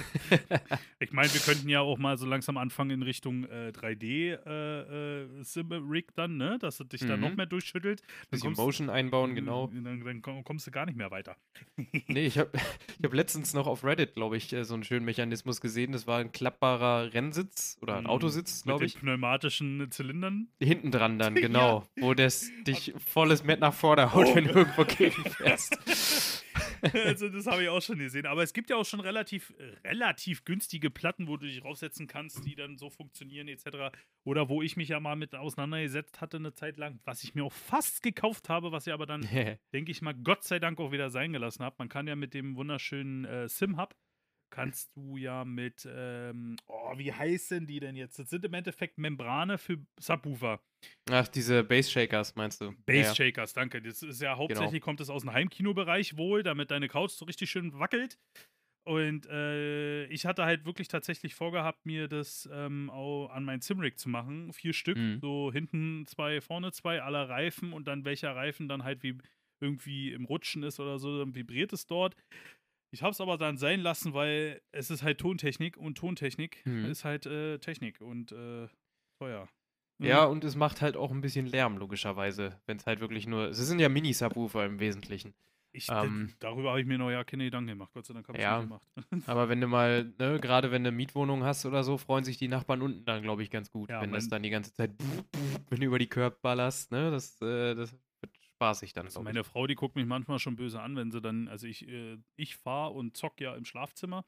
[1.00, 5.22] Ich meine, wir könnten ja auch mal so langsam anfangen in Richtung äh, 3D äh,
[5.26, 6.56] äh, dann, ne?
[6.60, 7.36] Dass es dich dann noch Mhm.
[7.36, 8.00] mehr durchschüttelt.
[8.00, 9.66] Dann Bisschen kommst- Motion einbauen, genau.
[9.66, 11.36] Dann, dann komm- kommst du gar nicht mehr weiter.
[12.08, 15.04] Nee, ich habe ich hab letztens noch auf Reddit, glaube ich, äh, so einen schönen
[15.04, 15.90] Mechanismus gesehen.
[15.92, 18.98] Das war ein klappbarer Rennsitz oder ein Mm, Autositz, Mit glaube ich.
[18.98, 20.48] pneumatischen Zylindern.
[20.62, 21.40] Hinten dran dann, Ja.
[21.42, 21.88] genau.
[21.96, 24.58] Wo das dich volles Met nach vorne haut, wenn du Oh.
[24.58, 25.78] irgendwo gegenfährst.
[26.92, 28.26] also das habe ich auch schon gesehen.
[28.26, 32.44] Aber es gibt ja auch schon relativ, relativ günstige Platten, wo du dich raufsetzen kannst,
[32.44, 33.96] die dann so funktionieren etc.
[34.24, 37.44] Oder wo ich mich ja mal mit auseinandergesetzt hatte eine Zeit lang, was ich mir
[37.44, 39.22] auch fast gekauft habe, was ich aber dann,
[39.72, 41.76] denke ich mal, Gott sei Dank auch wieder sein gelassen habe.
[41.78, 43.94] Man kann ja mit dem wunderschönen äh, Sim-Hub,
[44.50, 48.18] kannst du ja mit, ähm, oh, wie heißen die denn jetzt?
[48.18, 50.60] Das sind im Endeffekt Membrane für Subwoofer.
[51.10, 52.72] Ach, diese Bass Shakers meinst du?
[52.86, 53.14] Base Ja.
[53.14, 53.82] Shakers, danke.
[53.82, 57.50] Das ist ja hauptsächlich kommt es aus dem Heimkinobereich wohl, damit deine Couch so richtig
[57.50, 58.18] schön wackelt.
[58.86, 63.98] Und äh, ich hatte halt wirklich tatsächlich vorgehabt, mir das ähm, auch an mein Simrig
[63.98, 64.52] zu machen.
[64.52, 65.18] Vier Stück, Mhm.
[65.20, 69.18] so hinten zwei, vorne zwei, aller Reifen und dann welcher Reifen dann halt wie
[69.60, 72.14] irgendwie im Rutschen ist oder so, dann vibriert es dort.
[72.90, 76.86] Ich habe es aber dann sein lassen, weil es ist halt Tontechnik und Tontechnik Mhm.
[76.86, 78.68] ist halt äh, Technik und äh,
[79.18, 79.48] teuer.
[79.98, 80.06] Mhm.
[80.06, 82.60] Ja, und es macht halt auch ein bisschen Lärm, logischerweise.
[82.66, 83.48] Wenn es halt wirklich nur.
[83.48, 85.34] Es sind ja Mini-Subwoofer im Wesentlichen.
[85.72, 87.90] Ich, Ähm, darüber habe ich mir noch ja keine Gedanken gemacht.
[87.92, 88.60] Gott sei Dank habe ich Ja.
[88.60, 88.86] nicht gemacht.
[89.30, 92.38] Aber wenn du mal, ne, gerade wenn du eine Mietwohnung hast oder so, freuen sich
[92.38, 93.90] die Nachbarn unten dann, glaube ich, ganz gut.
[93.90, 94.90] Ja, wenn das dann die ganze Zeit,
[95.68, 97.94] wenn du über die Curb ballerst, ne, das, äh, das
[98.56, 101.48] spaßig dann, Also meine Frau, die guckt mich manchmal schon böse an, wenn sie dann,
[101.48, 104.24] also ich, äh, ich fahre und zock ja im Schlafzimmer.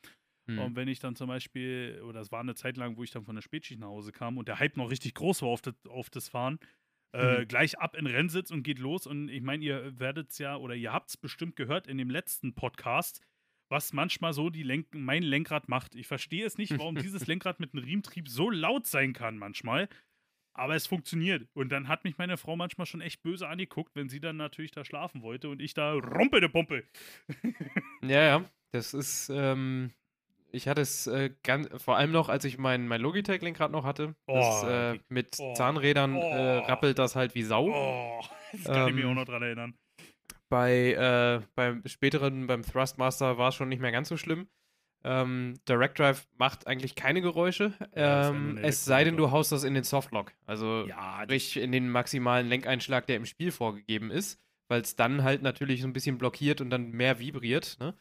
[0.47, 0.55] ich.
[0.55, 0.59] Hm.
[0.59, 3.25] Und wenn ich dann zum Beispiel, oder es war eine Zeit lang, wo ich dann
[3.25, 5.75] von der Spätschicht nach Hause kam und der Hype noch richtig groß war auf das,
[5.89, 6.59] auf das Fahren,
[7.15, 7.49] äh, Mhm.
[7.49, 9.07] gleich ab in Rennsitz und geht los.
[9.07, 12.11] Und ich meine, ihr werdet es ja, oder ihr habt es bestimmt gehört in dem
[12.11, 13.21] letzten Podcast,
[13.71, 15.95] was manchmal so die Lenk mein Lenkrad macht.
[15.95, 19.89] Ich verstehe es nicht, warum dieses Lenkrad mit einem Riementrieb so laut sein kann manchmal.
[20.59, 21.47] Aber es funktioniert.
[21.55, 24.73] Und dann hat mich meine Frau manchmal schon echt böse angeguckt, wenn sie dann natürlich
[24.73, 26.83] da schlafen wollte und ich da rumpe de Pumpe.
[28.03, 29.93] Ja, ja, das ist, ähm,
[30.51, 34.17] ich hatte es äh, ganz, vor allem noch, als ich mein, mein Logitech-Lenkrad noch hatte,
[34.27, 36.59] das, Oh, äh, die- mit oh, Zahnrädern äh, oh.
[36.67, 37.69] rappelt das halt wie Sau.
[37.71, 39.75] Oh, das kann ich mich Ähm, auch noch dran erinnern.
[40.49, 44.49] Bei, äh, beim späteren, beim Thrustmaster war es schon nicht mehr ganz so schlimm.
[45.05, 49.75] Ähm, Direct Drive macht eigentlich keine Geräusche, ähm, es sei denn, du haust das in
[49.75, 50.33] den Softlock.
[50.47, 55.23] Also Ja, sprich in den maximalen Lenkeinschlag, der im Spiel vorgegeben ist, weil es dann
[55.23, 57.95] halt natürlich so ein bisschen blockiert und dann mehr vibriert, ne?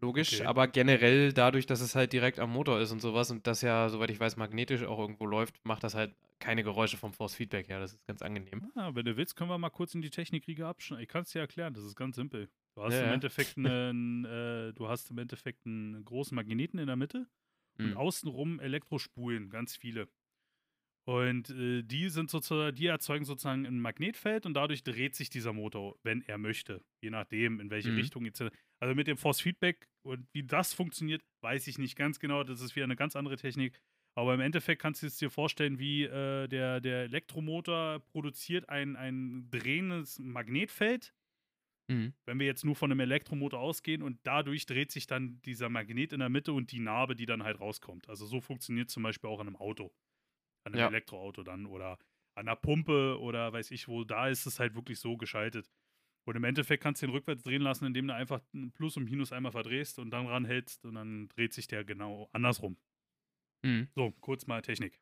[0.00, 0.46] Logisch, Okay.
[0.46, 3.88] aber generell dadurch, dass es halt direkt am Motor ist und sowas und das ja,
[3.88, 7.68] soweit ich weiß, magnetisch auch irgendwo läuft, macht das halt keine Geräusche vom Force Feedback
[7.68, 7.80] her.
[7.80, 8.70] Das ist ganz angenehm.
[8.76, 11.02] Ah, wenn du willst, können wir mal kurz in die Technikriege abschneiden.
[11.02, 12.48] Ich kann es dir erklären, das ist ganz simpel.
[12.78, 13.12] Du hast Ja, im.
[13.14, 17.26] Endeffekt einen, äh, du hast im Endeffekt einen großen Magneten in der Mitte
[17.82, 17.96] und Hm.
[17.96, 20.08] außenrum Elektrospulen, ganz viele.
[21.04, 25.52] Und äh, die sind sozusagen, die erzeugen sozusagen ein Magnetfeld und dadurch dreht sich dieser
[25.52, 26.84] Motor, wenn er möchte.
[27.02, 27.96] Je nachdem, in welche Mhm.
[27.96, 28.42] Richtung jetzt.
[28.80, 32.44] Also mit dem Force Feedback und wie das funktioniert, weiß ich nicht ganz genau.
[32.44, 33.80] Das ist wieder eine ganz andere Technik.
[34.14, 38.94] Aber im Endeffekt kannst du es dir vorstellen, wie äh, der, der Elektromotor produziert ein,
[38.96, 41.12] ein drehendes Magnetfeld
[41.90, 42.12] Mhm.
[42.26, 46.12] wenn wir jetzt nur von einem Elektromotor ausgehen und dadurch dreht sich dann dieser Magnet
[46.12, 48.08] in der Mitte und die Narbe, die dann halt rauskommt.
[48.08, 49.92] Also so funktioniert zum Beispiel auch an einem Auto.
[50.64, 50.88] An einem Ja.
[50.88, 51.92] Elektroauto dann oder
[52.34, 54.04] an einer Pumpe oder weiß ich wo.
[54.04, 55.70] Da ist es halt wirklich so geschaltet.
[56.26, 59.04] Und im Endeffekt kannst du den rückwärts drehen lassen, indem du einfach ein Plus und
[59.04, 62.76] Minus einmal verdrehst und dann ranhältst und dann dreht sich der genau andersrum.
[63.64, 63.88] Mhm.
[63.94, 65.00] So, kurz mal Technik.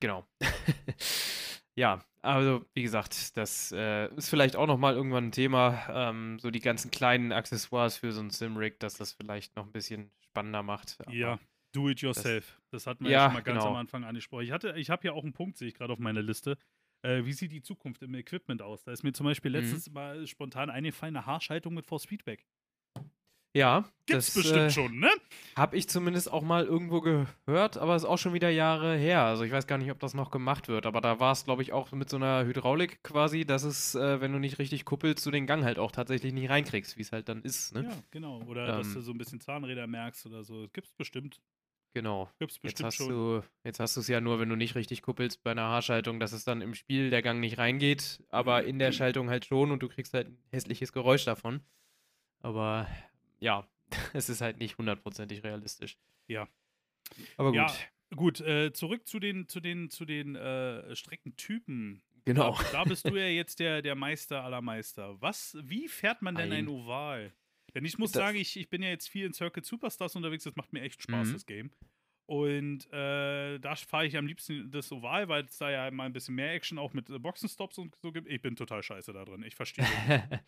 [0.00, 0.24] Genau.
[1.74, 6.50] ja, also wie gesagt, das äh, ist vielleicht auch nochmal irgendwann ein Thema, ähm, so
[6.50, 10.62] die ganzen kleinen Accessoires für so ein Sim-Rig, dass das vielleicht noch ein bisschen spannender
[10.62, 10.98] macht.
[11.00, 11.38] aber- Ja,
[11.72, 12.60] do it yourself.
[12.70, 13.70] Das, hatten wir ja, Ja, schon mal ganz genau.
[13.70, 14.44] am Anfang angesprochen.
[14.44, 16.56] Ich, hatte, ich habe hier auch einen Punkt, sehe ich gerade auf meiner Liste.
[17.04, 18.84] Äh, wie sieht die Zukunft im Equipment aus?
[18.84, 19.56] Da ist mir zum Beispiel Mhm.
[19.56, 20.92] letztes Mal spontan eine
[21.26, 22.44] Haarschaltung mit Force Feedback.
[23.54, 25.10] Ja, Gibt's das bestimmt äh, schon, ne?
[25.56, 29.22] habe ich zumindest auch mal irgendwo gehört, aber ist auch schon wieder Jahre her.
[29.24, 31.60] Also ich weiß gar nicht, ob das noch gemacht wird, aber da war es, glaube
[31.62, 35.24] ich, auch mit so einer Hydraulik quasi, dass es, äh, wenn du nicht richtig kuppelst,
[35.26, 37.74] du den Gang halt auch tatsächlich nicht reinkriegst, wie es halt dann ist.
[37.74, 37.84] Ne?
[37.84, 38.40] Ja, genau.
[38.44, 38.94] Oder dass Ähm.
[38.94, 40.66] du so ein bisschen Zahnräder merkst oder so.
[40.72, 41.40] Gibt's bestimmt.
[41.94, 42.30] Genau.
[42.38, 43.08] Gibt's Jetzt bestimmt hast, schon.
[43.10, 46.18] du, jetzt hast du es ja nur, wenn du nicht richtig kuppelst bei einer Haarschaltung,
[46.20, 49.70] dass es dann im Spiel der Gang nicht reingeht, aber in der Schaltung halt schon
[49.70, 51.60] und du kriegst halt ein hässliches Geräusch davon.
[52.40, 52.88] Aber
[53.42, 53.68] ja,
[54.14, 55.98] es ist halt nicht hundertprozentig realistisch.
[56.28, 56.48] Ja.
[57.36, 57.56] Aber gut.
[57.56, 57.66] Ja,
[58.14, 62.02] Gut, äh, zurück zu den, zu den, zu den äh, Streckentypen.
[62.26, 62.54] Genau.
[62.64, 65.18] Da, da bist du ja jetzt der, der Meister aller Meister.
[65.22, 67.32] Was, wie fährt man denn ein, Ein- Oval?
[67.74, 70.44] Denn ich muss Das- sagen, ich, ich bin ja jetzt viel in Circuit Superstars unterwegs,
[70.44, 71.32] das macht mir echt Spaß, Mhm.
[71.32, 71.70] das Game.
[72.26, 76.12] Und äh, da fahre ich am liebsten das Oval, weil es da ja mal ein
[76.12, 78.28] bisschen mehr Action auch mit äh, Boxenstops und so gibt.
[78.28, 79.42] Ich bin total scheiße da drin.
[79.42, 79.86] Ich verstehe.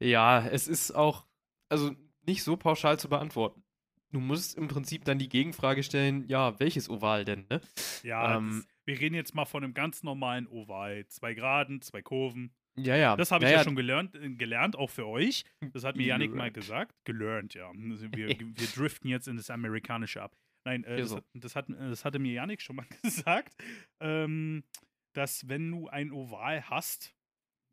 [0.00, 1.26] ja, es ist auch,
[1.68, 1.94] also
[2.26, 3.62] nicht so pauschal zu beantworten.
[4.10, 7.60] Du musst im Prinzip dann die Gegenfrage stellen, ja, welches Oval denn, ne?
[8.04, 11.06] Ja, Ähm, das, wir reden jetzt mal von einem ganz normalen Oval.
[11.08, 12.54] Zwei Geraden, zwei Kurven.
[12.76, 13.16] Ja, ja.
[13.16, 15.44] Das habe ich naja, ja schon gelernt, äh, gelernt, auch für euch.
[15.72, 16.94] Das hat mir Yannick mal gesagt.
[17.04, 17.70] Gelernt, ja.
[17.70, 20.36] Also wir, wir driften jetzt in das Amerikanische ab.
[20.64, 23.54] Nein, äh, Ja, das, das, hat, das hatte mir Yannick schon mal gesagt,
[24.00, 24.64] ähm,
[25.12, 27.14] dass wenn du ein Oval hast,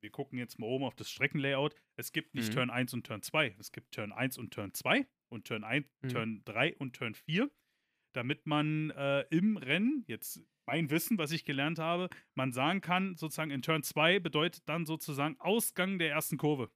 [0.02, 2.56] wir gucken jetzt mal oben auf das Streckenlayout, es gibt nicht Mhm.
[2.56, 5.86] Turn 1 und Turn 2, es gibt Turn 1 und Turn 2 und Turn 1,
[6.02, 6.10] Mhm.
[6.10, 7.50] Turn 3 und Turn 4,
[8.14, 13.16] damit man äh, im Rennen, jetzt mein Wissen, was ich gelernt habe, man sagen kann,
[13.16, 16.70] sozusagen in Turn 2 bedeutet dann sozusagen Ausgang der ersten Kurve.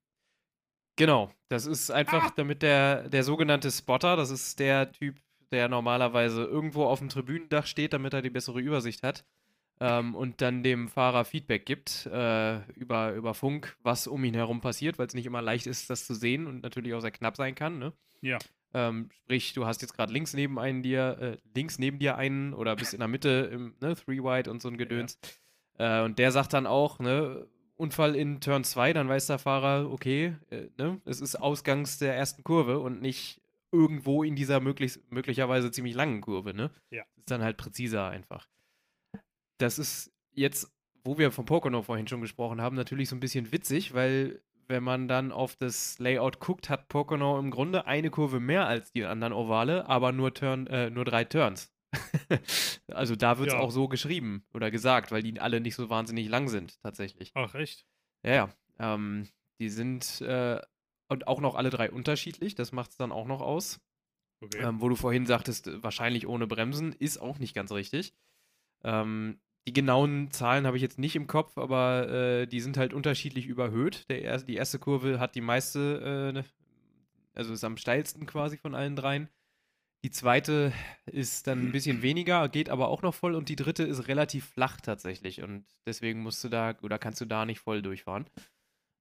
[0.98, 2.34] Genau, das ist einfach Ah!
[2.36, 5.20] damit der, der sogenannte Spotter, das ist der Typ,
[5.52, 9.26] der normalerweise irgendwo auf dem Tribünendach steht, damit er die bessere Übersicht hat
[9.80, 14.62] ähm, und dann dem Fahrer Feedback gibt äh, über, über Funk, was um ihn herum
[14.62, 17.36] passiert, weil es nicht immer leicht ist, das zu sehen und natürlich auch sehr knapp
[17.36, 17.80] sein kann.
[17.80, 17.94] Ne?
[18.22, 18.38] Ja.
[18.74, 22.54] Ähm, sprich, du hast jetzt gerade links neben einen dir, äh, links neben dir einen
[22.54, 25.18] oder bist in der Mitte im ne, Three Wide und so ein Gedöns.
[25.78, 29.92] Äh, und der sagt dann auch, ne, Unfall in Turn 2, dann weiß der Fahrer,
[29.92, 35.00] okay, äh, ne, es ist Ausgangs der ersten Kurve und nicht irgendwo in dieser möglich,
[35.10, 36.72] möglicherweise ziemlich langen Kurve, ne?
[36.90, 37.04] Ja.
[37.16, 38.48] Das ist dann halt präziser einfach.
[39.58, 40.72] Das ist jetzt,
[41.04, 44.84] wo wir von Pocono vorhin schon gesprochen haben, natürlich so ein bisschen witzig, weil wenn
[44.84, 49.06] man dann auf das Layout guckt, hat Pocono im Grunde eine Kurve mehr als die
[49.06, 51.72] anderen Ovale, aber nur, Turn, äh, nur drei Turns.
[52.88, 53.60] also da wird es Ja.
[53.60, 57.32] auch so geschrieben oder gesagt, weil die alle nicht so wahnsinnig lang sind, tatsächlich.
[57.36, 57.86] Ach, echt?
[58.24, 58.50] Ja, ja.
[58.80, 59.28] Ähm,
[59.60, 60.60] die sind äh,
[61.08, 63.80] und auch noch alle drei unterschiedlich, das macht es dann auch noch aus.
[64.42, 64.64] Okay.
[64.64, 68.14] Ähm, wo du vorhin sagtest, äh, wahrscheinlich ohne Bremsen, ist auch nicht ganz richtig.
[68.84, 72.94] Ähm, die genauen Zahlen habe ich jetzt nicht im Kopf, aber äh, die sind halt
[72.94, 74.08] unterschiedlich überhöht.
[74.10, 76.46] Der er die erste Kurve hat die meiste, äh, ne-
[77.34, 79.30] also ist am steilsten quasi von allen dreien.
[80.04, 80.72] Die zweite
[81.08, 84.46] ist dann ein bisschen weniger, geht aber auch noch voll und die dritte ist relativ
[84.50, 88.28] flach tatsächlich und deswegen musst du da oder kannst du da nicht voll durchfahren.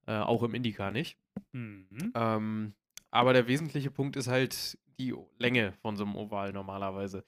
[0.06, 1.18] Äh, auch im Indica nicht.
[1.52, 2.12] Mhm.
[2.14, 2.74] Ähm,
[3.10, 7.26] aber der wesentliche Punkt ist halt die Länge von so einem Oval normalerweise.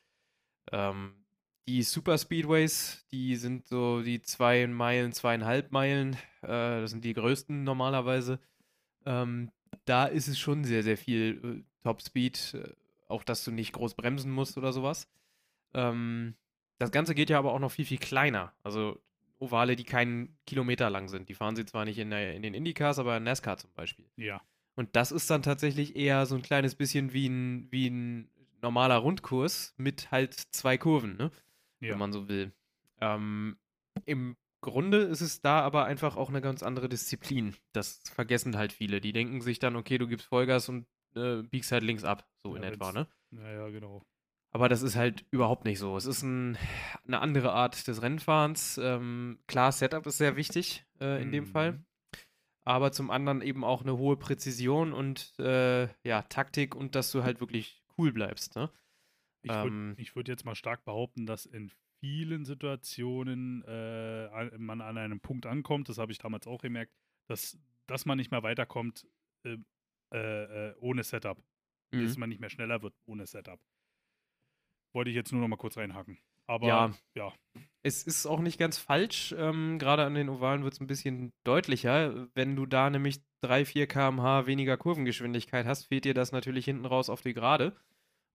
[0.72, 1.25] Ähm,
[1.68, 6.14] die Super Speedways, die sind so die zwei Meilen, zweieinhalb Meilen.
[6.42, 8.38] Äh, das sind die größten normalerweise.
[9.04, 9.50] Ähm,
[9.84, 12.54] da ist es schon sehr, sehr viel äh, Topspeed.
[12.54, 12.72] Äh,
[13.08, 15.08] auch, dass du nicht groß bremsen musst oder sowas.
[15.74, 16.34] Ähm,
[16.78, 18.52] das Ganze geht ja aber auch noch viel, viel kleiner.
[18.62, 19.00] Also
[19.38, 21.28] Ovale, die keinen Kilometer lang sind.
[21.28, 24.06] Die fahren sie zwar nicht in, der, in den Indycars, aber in NASCAR zum Beispiel.
[24.16, 24.40] Ja.
[24.76, 28.30] Und das ist dann tatsächlich eher so ein kleines bisschen wie ein, wie ein
[28.62, 31.30] normaler Rundkurs mit halt zwei Kurven, ne?
[31.80, 31.90] Ja.
[31.92, 32.52] Wenn man so will.
[33.00, 33.58] Ähm,
[34.04, 37.54] Im Grunde ist es da aber einfach auch eine ganz andere Disziplin.
[37.72, 39.00] Das vergessen halt viele.
[39.00, 42.52] Die denken sich dann, okay, du gibst Vollgas und äh, biegst halt links ab, so
[42.52, 43.06] Ja, in etwa, ne?
[43.30, 44.02] Ja, ja, genau.
[44.52, 45.96] Aber das ist halt überhaupt nicht so.
[45.96, 46.56] Es ist ein,
[47.06, 48.78] eine andere Art des Rennfahrens.
[48.82, 51.48] Ähm, klar, Setup ist sehr wichtig äh, in dem Mhm.
[51.48, 51.84] Fall.
[52.64, 57.22] Aber zum anderen eben auch eine hohe Präzision und äh, ja, Taktik und dass du
[57.22, 58.56] halt wirklich cool bleibst.
[58.56, 58.70] Ne?
[59.46, 59.96] Ich würde Ähm.
[60.14, 65.46] würd jetzt mal stark behaupten, dass in vielen Situationen äh, an- man an einem Punkt
[65.46, 66.92] ankommt, das habe ich damals auch gemerkt,
[67.28, 69.06] dass, dass man nicht mehr weiterkommt
[69.44, 69.56] äh,
[70.12, 71.38] äh, äh, ohne Setup.
[71.92, 72.20] Dass Mhm.
[72.20, 73.60] man nicht mehr schneller wird ohne Setup.
[74.92, 76.18] Wollte ich jetzt nur noch mal kurz reinhaken.
[76.48, 76.90] Aber Ja.
[77.14, 77.32] ja.
[77.82, 79.32] Es ist auch nicht ganz falsch.
[79.38, 82.28] Ähm, Gerade an den Ovalen wird es ein bisschen deutlicher.
[82.34, 86.86] Wenn du da nämlich 3, 4 km/h weniger Kurvengeschwindigkeit hast, fehlt dir das natürlich hinten
[86.86, 87.76] raus auf die Gerade.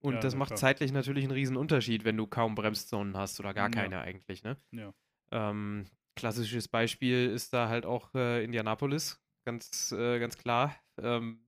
[0.02, 0.58] Und Ja, das macht klar.
[0.60, 3.72] zeitlich natürlich einen riesen Unterschied, wenn du kaum Bremszonen hast oder gar Ja.
[3.72, 4.44] keine eigentlich.
[4.44, 4.58] Ne?
[4.72, 4.94] Ja.
[5.32, 5.86] Ähm,
[6.16, 10.76] klassisches Beispiel ist da halt auch äh, Indianapolis, ganz, äh, ganz klar.
[10.98, 11.46] Ähm,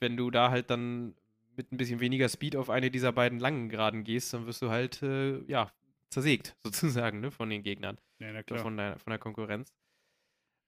[0.00, 1.14] wenn du da halt dann
[1.54, 4.70] mit ein bisschen weniger Speed auf eine dieser beiden langen Geraden gehst, dann wirst du
[4.70, 5.70] halt, äh, ja,
[6.08, 8.60] zersägt, sozusagen, ne, von den Gegnern, ja, klar.
[8.60, 9.72] von der, von der Konkurrenz.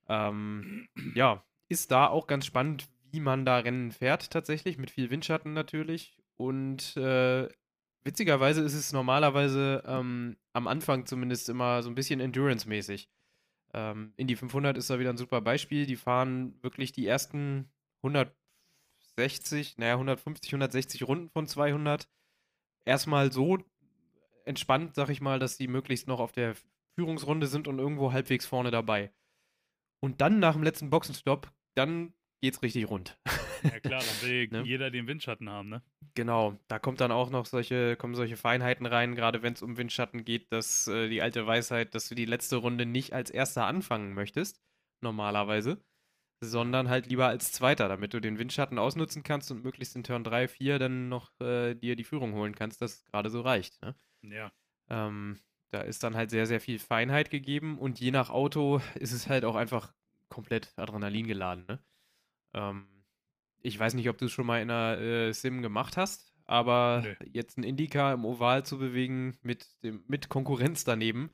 [0.08, 5.10] Ähm, ja, ist da auch ganz spannend, wie man da Rennen fährt, tatsächlich, mit viel
[5.10, 6.16] Windschatten natürlich.
[6.36, 7.48] Und äh,
[8.04, 13.08] witzigerweise ist es normalerweise ähm, am Anfang zumindest immer so ein bisschen Endurance-mäßig.
[13.72, 15.86] Ähm, Indy 500 ist da wieder ein super Beispiel.
[15.86, 17.70] Die fahren wirklich die ersten
[18.02, 22.08] 160, naja, 150, 160 Runden von 200
[22.84, 23.58] erstmal so
[24.44, 26.54] entspannt, sag ich mal, dass die möglichst noch auf der
[26.94, 29.12] Führungsrunde sind und irgendwo halbwegs vorne dabei.
[30.00, 32.12] Und dann nach dem letzten Boxenstopp, dann
[32.42, 33.18] geht's richtig rund.
[33.64, 34.62] Ja klar, dann will Ne?
[34.62, 35.82] jeder den Windschatten haben, ne?
[36.14, 39.76] Genau, da kommt dann auch noch solche, kommen solche Feinheiten rein, gerade wenn es um
[39.76, 43.66] Windschatten geht, dass äh, die alte Weisheit, dass du die letzte Runde nicht als erster
[43.66, 44.60] anfangen möchtest,
[45.00, 45.82] normalerweise,
[46.40, 50.24] sondern halt lieber als zweiter, damit du den Windschatten ausnutzen kannst und möglichst in Turn
[50.24, 53.80] 3, 4 dann noch äh, dir die Führung holen kannst, dass es gerade so reicht.
[53.82, 53.94] Ne?
[54.22, 54.52] Ja.
[54.90, 55.40] Ähm,
[55.70, 59.28] da ist dann halt sehr, sehr viel Feinheit gegeben und je nach Auto ist es
[59.28, 59.92] halt auch einfach
[60.28, 61.64] komplett Adrenalin geladen.
[61.66, 61.78] Ne?
[62.52, 62.86] Ähm,
[63.64, 67.02] ich weiß nicht, ob du es schon mal in einer äh, Sim gemacht hast, aber
[67.04, 67.30] Nee.
[67.32, 71.30] jetzt ein Indica im Oval zu bewegen mit, dem, mit Konkurrenz daneben,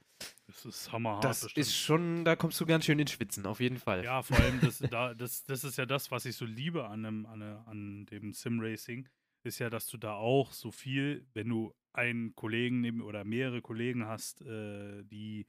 [0.47, 1.24] Das ist hammerhart.
[1.24, 1.66] das bestimmt.
[1.66, 4.05] ist schon, da kommst du ganz schön ins Schwitzen, auf jeden Fall.
[4.05, 7.03] Ja, vor allem, das, da, das, das ist ja das, was ich so liebe an,
[7.03, 9.09] dem, an, an dem Sim-Racing,
[9.43, 13.61] ist ja, dass du da auch so viel, wenn du einen Kollegen neben, oder mehrere
[13.62, 15.47] Kollegen hast, äh, die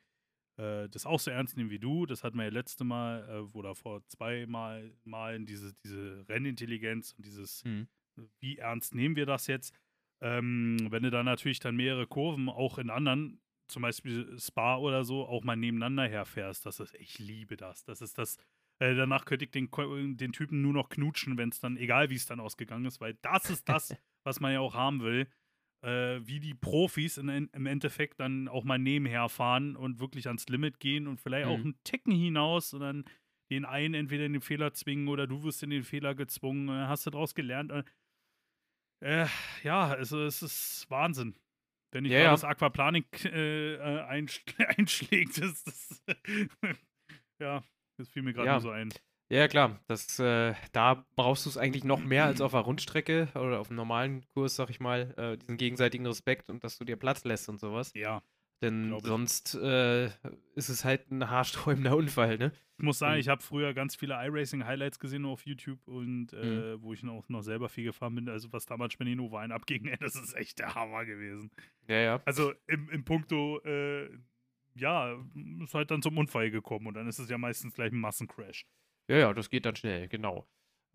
[0.57, 3.57] äh, das auch so ernst nehmen wie du, das hatten wir ja letzte Mal äh,
[3.57, 7.87] oder vor zwei Mal, Malen, diese, diese Rennintelligenz und dieses, Mhm.
[8.39, 9.73] wie ernst nehmen wir das jetzt?
[10.21, 15.03] Ähm, wenn du dann natürlich dann mehrere Kurven auch in anderen, zum Beispiel Spa oder
[15.03, 17.83] so, auch mal nebeneinander herfährst, das ist, ich liebe das.
[17.85, 18.37] Das ist das,
[18.79, 19.69] äh, danach könnte ich den,
[20.17, 23.17] den Typen nur noch knutschen, wenn es dann, egal wie es dann ausgegangen ist, weil
[23.21, 25.27] das ist das, was man ja auch haben will.
[25.83, 30.27] Äh, wie die Profis in, in, im Endeffekt dann auch mal nebenher fahren und wirklich
[30.27, 31.63] ans Limit gehen und vielleicht auch Mhm.
[31.63, 33.05] einen Ticken hinaus und dann
[33.49, 36.85] den einen entweder in den Fehler zwingen oder du wirst in den Fehler gezwungen, äh,
[36.87, 37.71] hast du daraus gelernt.
[39.03, 39.25] Äh,
[39.63, 41.35] ja, also es ist Wahnsinn.
[41.91, 43.77] Wenn ich Ja, das Aquaplaning äh,
[44.07, 44.43] einsch
[44.77, 46.03] einschlägt, ist das.
[47.39, 47.63] ja,
[47.97, 48.53] das fiel mir gerade Ja.
[48.53, 48.89] nur so ein.
[49.31, 49.79] Ja, klar.
[49.87, 53.69] Das, äh, da brauchst du es eigentlich noch mehr als auf einer Rundstrecke oder auf
[53.69, 57.23] einem normalen Kurs, sag ich mal, äh, diesen gegenseitigen Respekt und dass du dir Platz
[57.23, 57.93] lässt und sowas.
[57.95, 58.21] Ja,
[58.61, 60.07] Denn sonst äh,
[60.55, 62.51] ist es halt ein haarsträubender Unfall, ne?
[62.77, 66.75] ich muss sagen, Und- ich habe früher ganz viele iRacing-Highlights gesehen auf YouTube und äh,
[66.75, 66.81] Mhm.
[66.81, 68.27] wo ich auch noch selber viel gefahren bin.
[68.27, 71.51] Also, was damals den Ovalen abging, ey, das ist echt der Hammer gewesen.
[71.87, 72.21] Ja, ja.
[72.25, 74.09] Also, im, im Punkto, äh,
[74.75, 75.15] ja,
[75.63, 78.65] ist halt dann zum Unfall gekommen und dann ist es ja meistens gleich ein Massencrash.
[79.07, 80.47] Ja, ja, das geht dann schnell, genau.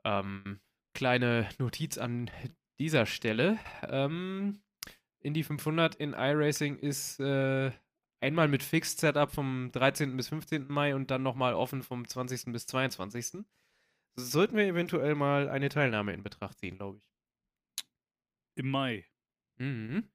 [0.04, 0.60] Ähm,
[0.94, 2.30] kleine Notiz an
[2.78, 3.58] dieser Stelle.
[3.82, 4.62] Ähm,
[5.20, 7.72] Indy 500 in iRacing ist äh,
[8.20, 10.16] einmal mit Fixed Setup vom 13.
[10.16, 10.68] bis 15.
[10.68, 12.52] Mai und dann nochmal offen vom 20.
[12.52, 13.44] bis 22.
[14.14, 17.08] Sollten wir eventuell mal eine Teilnahme in Betracht ziehen, glaube ich.
[18.54, 19.04] Im Mai.
[19.58, 20.08] Mhm.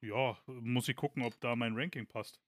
[0.00, 2.40] Ja, muss ich gucken, ob da mein Ranking passt.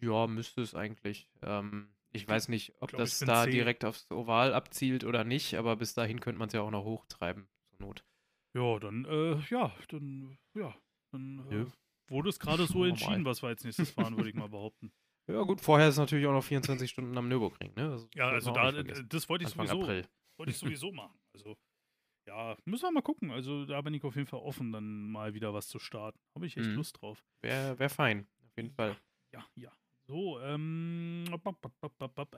[0.00, 1.28] Ja, müsste es eigentlich.
[1.42, 3.50] Ähm, ich weiß nicht, ob glaub, das da C.
[3.50, 6.84] direkt aufs Oval abzielt oder nicht, aber bis dahin könnte man es ja auch noch
[6.84, 8.04] hochtreiben, zur Not.
[8.54, 10.74] Ja, dann, äh, ja, dann, ja,
[11.12, 11.66] dann äh,
[12.10, 14.92] wurde es gerade so entschieden, was wir als nächstes fahren, würde ich mal behaupten.
[15.26, 17.92] Ja, gut, vorher ist natürlich auch noch 24 Stunden am Nürburgring, ne?
[17.92, 20.06] Also, Ja, also da, das wollte ich Anfang sowieso, April.
[20.36, 21.18] wollte ich sowieso machen.
[21.32, 21.56] Also,
[22.28, 23.30] ja, müssen wir mal gucken.
[23.30, 26.18] Also, da bin ich auf jeden Fall offen, dann mal wieder was zu starten.
[26.34, 26.76] Habe ich echt Mhm.
[26.76, 27.24] Lust drauf.
[27.40, 28.96] Wäre wär fein, auf jeden Fall.
[29.32, 29.72] Ja, ja.
[30.06, 31.24] So, ähm,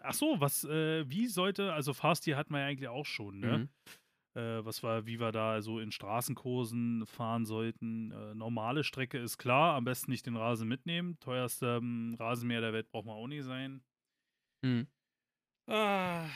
[0.02, 3.58] ach so, was, äh, wie sollte, also Fast-Tier hatten wir ja eigentlich auch schon, ne?
[3.58, 4.40] Mhm.
[4.40, 8.12] äh, was war, wie wir da so in Straßenkursen fahren sollten.
[8.12, 11.18] Äh, normale Strecke ist klar, am besten nicht den Rasen mitnehmen.
[11.18, 13.82] Teuerster ähm, Rasenmäher der Welt braucht man auch nicht sein.
[14.62, 14.86] Mhm.
[15.68, 16.28] Ah,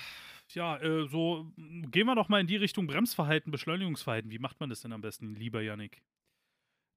[0.55, 4.33] ja, äh, so gehen wir doch mal in die Richtung Bremsverhalten, Beschleunigungsverhalten.
[4.33, 6.03] Wie macht man das denn am besten, lieber Yannick?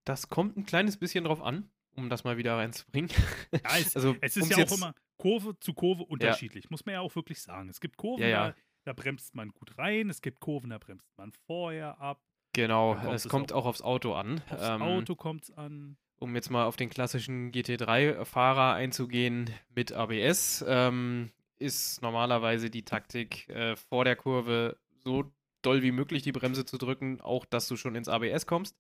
[0.05, 3.09] Das kommt ein kleines bisschen drauf an, um das mal wieder reinzubringen.
[3.51, 7.01] Ja, es, also, es ist ja auch immer Kurve zu Kurve unterschiedlich, muss man ja
[7.01, 7.69] auch wirklich sagen.
[7.69, 8.47] Es gibt Kurven, Ja, ja.
[8.49, 12.21] Da, da bremst man gut rein, es gibt Kurven, da bremst man vorher ab.
[12.53, 14.41] Genau, kommt es es kommt auch auch aufs Auto an.
[14.49, 15.97] Aufs Ähm, Auto kommt es an.
[16.19, 23.49] um jetzt mal auf den klassischen GT3-Fahrer einzugehen mit ABS, ähm, ist normalerweise die Taktik
[23.49, 25.31] äh, vor der Kurve so
[25.61, 28.75] doll wie möglich die Bremse zu drücken, auch dass du schon ins ABS kommst.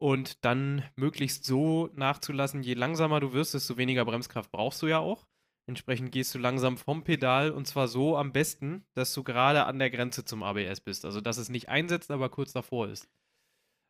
[0.00, 4.98] Und dann möglichst so nachzulassen, je langsamer du wirst, desto weniger Bremskraft brauchst du ja
[5.00, 5.26] auch.
[5.66, 9.78] Entsprechend gehst du langsam vom Pedal und zwar so am besten, dass du gerade an
[9.78, 11.04] der Grenze zum ABS bist.
[11.04, 13.08] Also dass es nicht einsetzt, aber kurz davor ist.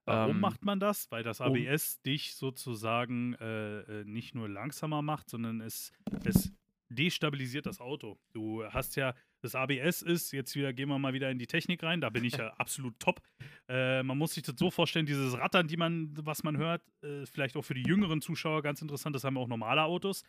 [0.06, 1.10] Warum Ähm, macht man das?
[1.10, 5.92] Weil das um- ABS dich sozusagen äh, äh, nicht nur langsamer macht, sondern es,
[6.24, 6.50] es
[6.88, 8.18] destabilisiert das Auto.
[8.32, 11.82] Du hast ja, das ABS ist, jetzt wieder gehen wir mal wieder in die Technik
[11.82, 13.20] rein, da bin ich ja absolut top.
[13.68, 17.24] Äh, man muss sich das so vorstellen, dieses Rattern, die man, was man hört, äh,
[17.26, 20.24] vielleicht auch für die jüngeren Zuschauer ganz interessant, das haben auch normale Autos,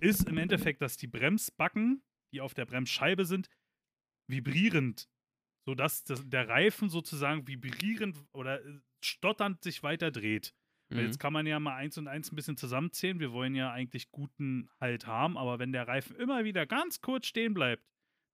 [0.00, 2.02] ist im Endeffekt, dass die Bremsbacken,
[2.34, 3.48] die auf der Bremsscheibe sind,
[4.28, 5.08] vibrierend,
[5.66, 10.54] sodass das, der Reifen sozusagen vibrierend oder äh, stotternd sich weiter dreht.
[10.90, 11.06] Weil Mhm.
[11.06, 13.20] jetzt kann man ja mal eins und eins ein bisschen zusammenzählen.
[13.20, 17.26] Wir wollen ja eigentlich guten Halt haben, aber wenn der Reifen immer wieder ganz kurz
[17.26, 17.84] stehen bleibt,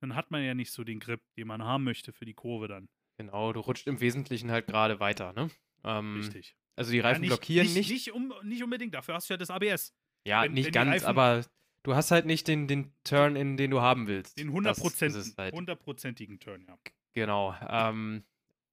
[0.00, 2.68] dann hat man ja nicht so den Grip, den man haben möchte für die Kurve
[2.68, 2.88] dann.
[3.18, 5.48] Genau, du rutscht im Wesentlichen halt gerade weiter, ne?
[5.84, 6.54] Ähm, Richtig.
[6.74, 7.90] Also die Ja, Reifen blockieren nicht.
[7.90, 9.94] Nicht, um, nicht unbedingt, dafür hast du ja das ABS.
[10.26, 11.44] ja, wenn- nicht wenn ganz, Reifen- aber
[11.82, 14.38] du hast halt nicht den, den Turn, in den du haben willst.
[14.38, 15.54] Den Das 100%, ist es halt.
[15.54, 16.76] 100%igen Turn, ja.
[17.14, 17.54] Genau.
[17.66, 18.24] Ähm,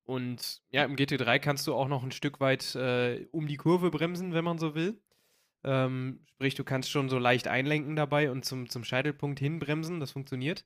[0.03, 3.89] und ja, im GT3 kannst du auch noch ein Stück weit äh, um die Kurve
[3.91, 4.99] bremsen, wenn man so will.
[5.63, 10.11] Ähm, sprich, du kannst schon so leicht einlenken dabei und zum, zum Scheitelpunkt hinbremsen, das
[10.11, 10.65] funktioniert.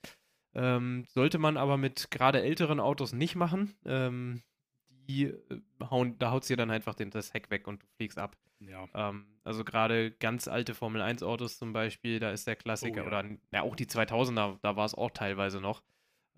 [0.58, 3.76] Ähm, sollte man aber mit gerade älteren Autos nicht machen.
[3.86, 4.43] Ähm,
[4.89, 8.18] die äh, hauen, da haut dir dann einfach den, das Heck weg und du fliegst
[8.18, 8.36] ab.
[8.60, 13.01] Ja, Ähm, also gerade ganz alte Formel 1 Autos zum Beispiel, da ist der Klassiker,
[13.01, 13.08] Oh ja.
[13.08, 15.84] oder ja, auch die 2000er, da war es auch teilweise noch.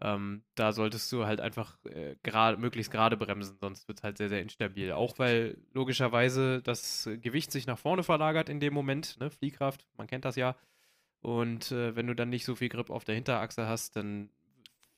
[0.02, 4.18] Ähm, da solltest du halt einfach äh, gerade, möglichst gerade bremsen, sonst wird es halt
[4.18, 4.92] sehr, sehr instabil.
[4.94, 9.30] Auch weil logischerweise das Gewicht sich nach vorne verlagert in dem Moment, ne?
[9.30, 10.56] Fliehkraft, man kennt das ja.
[11.22, 14.30] Und äh, wenn du dann nicht so viel Grip auf der Hinterachse hast, dann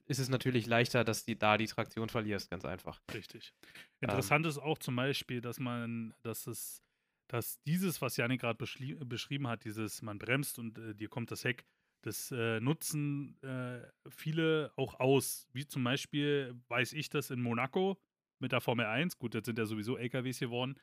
[0.05, 3.01] ist es natürlich leichter, dass die da die Traktion verlierst, ganz einfach.
[3.13, 3.53] richtig.
[4.01, 6.83] Interessant ist auch zum Beispiel, dass man, dass es,
[7.27, 11.31] dass dieses, was Janik gerade beschri beschrieben hat, dieses, man bremst und äh, dir kommt
[11.31, 11.65] das Heck,
[12.01, 15.47] das äh, nutzen äh, viele auch aus.
[15.53, 18.01] Wie zum Beispiel weiß ich das in Monaco
[18.39, 19.17] mit der Formel 1.
[19.19, 20.79] Gut, jetzt sind ja sowieso LKWs geworden.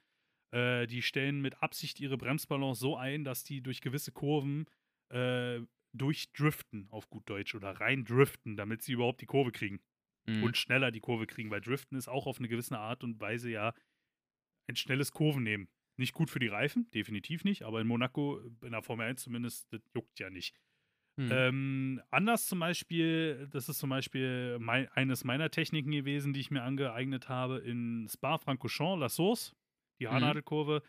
[0.53, 4.66] Äh, die stellen mit Absicht ihre Bremsbalance so ein, dass die durch gewisse Kurven
[5.11, 5.61] äh,
[5.92, 9.80] durchdriften, auf gut Deutsch, oder rein driften, damit sie überhaupt die Kurve kriegen
[10.26, 10.44] Mhm.
[10.44, 13.50] und schneller die Kurve kriegen, weil Driften ist auch auf eine gewisse Art und Weise
[13.50, 13.74] ja
[14.68, 15.68] ein schnelles Kurvennehmen.
[15.96, 19.72] Nicht gut für die Reifen, definitiv nicht, aber in Monaco, in der Formel 1 zumindest,
[19.72, 20.54] das juckt ja nicht.
[21.18, 21.42] Mhm.
[21.48, 26.50] Ähm, anders zum Beispiel, das ist zum Beispiel mein, eines meiner Techniken gewesen, die ich
[26.50, 29.54] mir angeeignet habe in Spa-Francorchamps, La Source,
[30.00, 30.11] die Mhm.
[30.11, 30.82] Haarnadelkurve,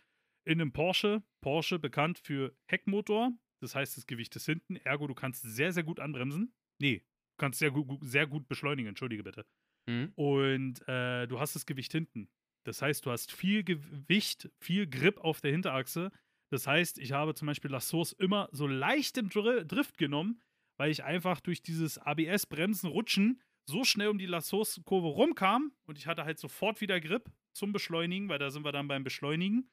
[0.45, 1.24] in einem Porsche.
[1.41, 3.32] Porsche bekannt für Heckmotor,
[3.62, 6.53] das heißt, das Gewicht ist hinten, ergo du kannst sehr, sehr gut anbremsen.
[6.80, 9.45] Nee, du kannst sehr gut, sehr gut beschleunigen, entschuldige bitte.
[9.88, 10.12] Mhm.
[10.16, 12.30] Und äh, du hast das Gewicht hinten.
[12.66, 16.12] Das heißt, du hast viel Gewicht, viel Grip auf der Hinterachse.
[16.51, 20.41] Das heißt, ich habe zum Beispiel La Source immer so leicht im Dr Drift genommen,
[20.78, 25.97] weil ich einfach durch dieses ABS-Bremsen, Rutschen so schnell um die La Source-Kurve rumkam und
[25.97, 29.70] ich hatte halt sofort wieder Grip zum Beschleunigen, weil da sind wir dann beim Beschleunigen,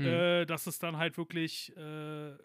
[0.00, 0.06] Mhm.
[0.06, 2.36] äh, dass es dann halt wirklich äh,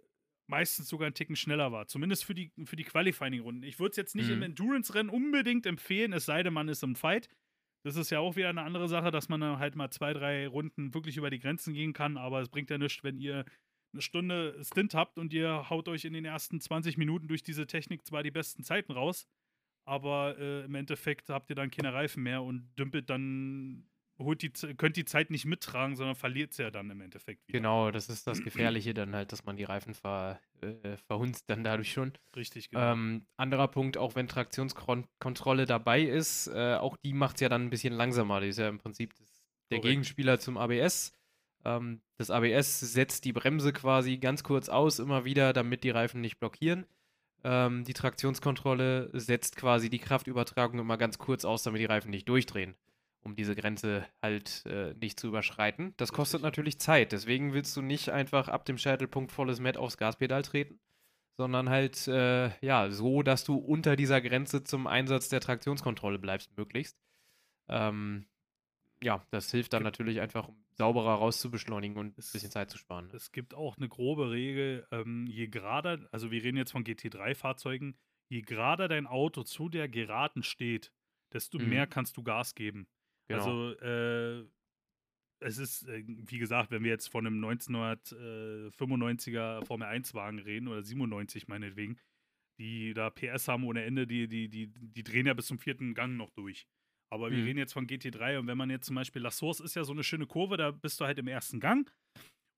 [0.49, 1.87] meistens sogar einen Ticken schneller war.
[1.87, 3.63] Zumindest für die, für die Qualifying-Runden.
[3.63, 4.43] Ich würde es jetzt nicht im Mhm.
[4.43, 7.29] Endurance-Rennen unbedingt empfehlen, es sei denn, man ist im Fight.
[7.85, 10.47] Das ist ja auch wieder eine andere Sache, dass man dann halt mal zwei, drei
[10.47, 13.45] Runden wirklich über die Grenzen gehen kann, aber es bringt ja nichts, wenn ihr
[13.93, 17.65] eine Stunde Stint habt und ihr haut euch in den ersten 20 Minuten durch diese
[17.67, 19.27] Technik zwar die besten Zeiten raus,
[19.85, 23.88] aber äh, im Endeffekt habt ihr dann keine Reifen mehr und dümpelt dann,
[24.19, 27.57] holt die, könnt die Zeit nicht mittragen, sondern verliert sie ja dann im Endeffekt wieder.
[27.57, 31.63] Genau, das ist das Gefährliche dann halt, dass man die Reifen ver, äh, verhunzt dann
[31.63, 32.13] dadurch schon.
[32.35, 32.93] Richtig, genau.
[32.93, 37.63] Ähm, anderer Punkt, auch wenn Traktionskontrolle dabei ist, äh, auch die macht es ja dann
[37.63, 38.41] ein bisschen langsamer.
[38.41, 39.91] Die ist ja im Prinzip das, der Korrekt.
[39.91, 41.13] Gegenspieler zum ABS.
[41.65, 46.21] Ähm, das ABS setzt die Bremse quasi ganz kurz aus, immer wieder, damit die Reifen
[46.21, 46.85] nicht blockieren.
[47.43, 52.27] Ähm, die Traktionskontrolle setzt quasi die Kraftübertragung immer ganz kurz aus, damit die Reifen nicht
[52.27, 52.75] durchdrehen,
[53.21, 55.93] um diese Grenze halt äh, nicht zu überschreiten.
[55.97, 57.11] Das kostet natürlich Zeit.
[57.11, 60.79] Deswegen willst du nicht einfach ab dem Scheitelpunkt volles Met aufs Gaspedal treten,
[61.37, 66.55] sondern halt äh, ja so, dass du unter dieser Grenze zum Einsatz der Traktionskontrolle bleibst,
[66.57, 66.97] möglichst.
[67.67, 68.25] Ähm,
[69.01, 73.07] ja, das hilft dann natürlich einfach, um sauberer rauszubeschleunigen und ein bisschen Zeit zu sparen.
[73.07, 73.13] ne?
[73.13, 77.97] Es gibt auch eine grobe Regel, ähm, je gerader, also wir reden jetzt von GT3-Fahrzeugen,
[78.29, 80.91] je gerader dein Auto zu der Geraden steht,
[81.33, 81.69] desto Mhm.
[81.69, 82.87] mehr kannst du Gas geben.
[83.29, 83.43] Genau.
[83.43, 84.45] Also äh,
[85.41, 90.83] es ist, äh, wie gesagt, wenn wir jetzt von einem 1995er Formel 1-Wagen reden oder
[90.83, 91.97] 97 meinetwegen,
[92.59, 95.93] die da PS haben ohne Ende, die, die, die, die drehen ja bis zum vierten
[95.93, 96.67] Gang noch durch.
[97.11, 97.45] Aber wir Mhm.
[97.45, 99.93] reden jetzt von GT3 und wenn man jetzt zum Beispiel La Source ist ja so
[99.93, 101.91] eine schöne Kurve, da bist du halt im ersten Gang.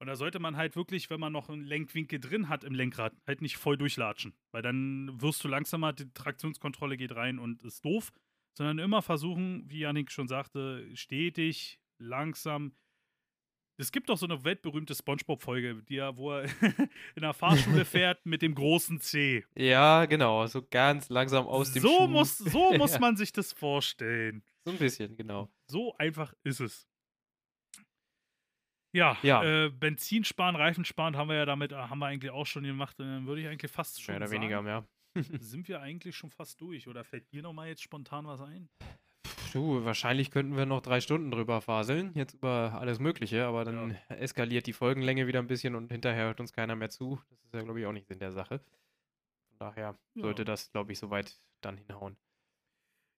[0.02, 3.14] Und da sollte man halt wirklich, wenn man noch einen Lenkwinkel drin hat im Lenkrad,
[3.28, 4.34] halt nicht voll durchlatschen.
[4.52, 8.12] Weil dann wirst du langsamer, die Traktionskontrolle geht rein und ist doof.
[8.58, 12.76] Sondern immer versuchen, wie Janik schon sagte, stetig, langsam.
[13.78, 16.44] Es gibt doch so eine weltberühmte Spongebob-Folge, die ja, wo er
[17.16, 19.46] in der Fahrschule fährt mit dem großen C.
[19.56, 22.08] Ja, genau, so ganz langsam aus dem so Schuh.
[22.08, 24.44] muss, so muss man sich das vorstellen.
[24.66, 25.50] So ein bisschen, genau.
[25.68, 26.88] So einfach ist es.
[28.94, 29.44] Ja, Ja.
[29.44, 32.64] Äh, Benzin sparen, Reifen sparen haben wir ja damit, äh, haben wir eigentlich auch schon
[32.64, 33.00] gemacht.
[33.00, 34.86] Dann würde ich eigentlich fast schon Mehr oder sagen, weniger, ja.
[35.40, 36.88] sind wir eigentlich schon fast durch.
[36.88, 38.70] Oder fällt dir noch mal jetzt spontan was ein?
[39.54, 43.92] du, wahrscheinlich könnten wir noch drei Stunden drüber faseln, jetzt über alles Mögliche, aber dann
[44.10, 47.20] eskaliert die Folgenlänge wieder ein bisschen und hinterher hört uns keiner mehr zu.
[47.30, 48.60] Das ist ja, glaube ich, auch nicht Sinn der Sache.
[49.50, 50.22] Von daher Ja.
[50.22, 52.18] sollte das, glaube ich, soweit dann hinhauen.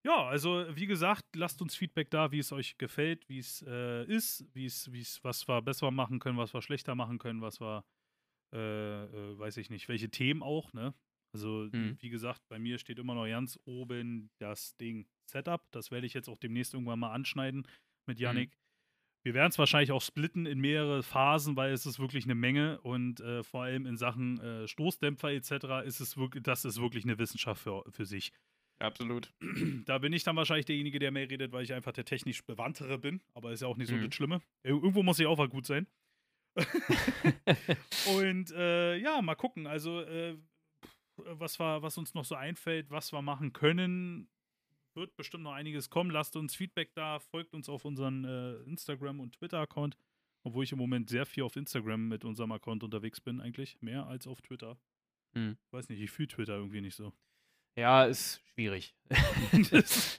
[0.06, 4.04] Ja, also wie gesagt, lasst uns Feedback da, wie es euch gefällt, wie es äh,
[4.06, 7.42] ist, wie es, wie es, was wir besser machen können, was wir schlechter machen können,
[7.42, 7.86] was wir,
[8.54, 8.58] äh,
[9.06, 10.94] äh, weiß ich nicht, welche Themen auch, ne?
[11.34, 11.98] Also, Mhm.
[12.00, 15.62] wie gesagt, bei mir steht immer noch ganz oben das Ding Setup.
[15.72, 17.68] Das werde ich jetzt auch demnächst irgendwann mal anschneiden
[18.08, 18.58] mit Yannick.
[19.26, 22.82] Wir werden es wahrscheinlich auch splitten in mehrere Phasen, weil es ist wirklich eine Menge
[22.82, 25.86] und äh, vor allem in Sachen äh, Stoßdämpfer etc.
[25.86, 28.32] ist es wirklich, das ist wirklich eine Wissenschaft für, für sich.
[28.80, 29.34] Absolut.
[29.86, 32.98] Da bin ich dann wahrscheinlich derjenige, der mehr redet, weil ich einfach der technisch Bewandtere
[33.00, 33.22] bin.
[33.34, 34.04] Aber ist ja auch nicht so Mhm.
[34.06, 34.42] das Schlimme.
[34.64, 35.88] Ir- Irgendwo muss ich auch mal gut sein.
[38.18, 39.68] Und äh, ja, mal gucken.
[39.68, 40.38] Also, äh,
[41.18, 44.28] was, wir, was uns noch so einfällt, was wir machen können,
[44.94, 46.12] wird bestimmt noch einiges kommen.
[46.12, 49.98] Lasst uns Feedback da, folgt uns auf unseren äh, Instagram- und Twitter-Account.
[50.44, 53.82] Obwohl ich im Moment sehr viel auf Instagram mit unserem Account unterwegs bin, eigentlich.
[53.82, 54.78] Mehr als auf Twitter.
[55.34, 55.58] Mhm.
[55.72, 57.14] Weiß nicht, ich fühle Twitter irgendwie nicht so.
[57.76, 58.94] Ja, ist schwierig.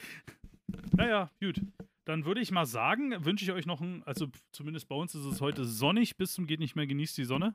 [0.96, 1.60] Naja, gut.
[2.04, 5.24] Dann würde ich mal sagen, wünsche ich euch noch ein, also zumindest bei uns ist
[5.24, 7.54] es heute sonnig, bis zum geht nicht mehr, genießt die Sonne.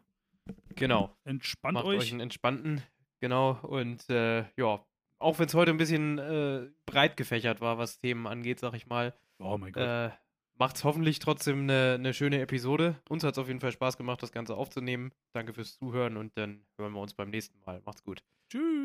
[0.75, 1.15] Genau.
[1.23, 1.99] Entspannt Macht euch.
[1.99, 2.81] euch einen entspannten,
[3.19, 3.59] genau.
[3.63, 4.83] Und äh, ja,
[5.19, 8.87] auch wenn es heute ein bisschen äh, breit gefächert war, was Themen angeht, sag ich
[8.87, 9.83] mal, oh mein Gott.
[9.83, 10.09] äh,
[10.57, 12.95] macht es hoffentlich trotzdem eine, eine schöne Episode.
[13.09, 15.11] Uns hat es auf jeden Fall Spaß gemacht, das Ganze aufzunehmen.
[15.33, 17.81] Danke fürs Zuhören und dann hören wir uns beim nächsten Mal.
[17.85, 18.23] Macht's gut.
[18.51, 18.78] Tschüss.